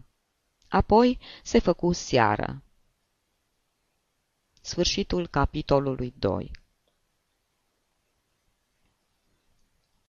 Apoi 0.68 1.18
se 1.42 1.58
făcu 1.58 1.92
seară. 1.92 2.62
Sfârșitul 4.60 5.26
capitolului 5.26 6.14
2 6.18 6.50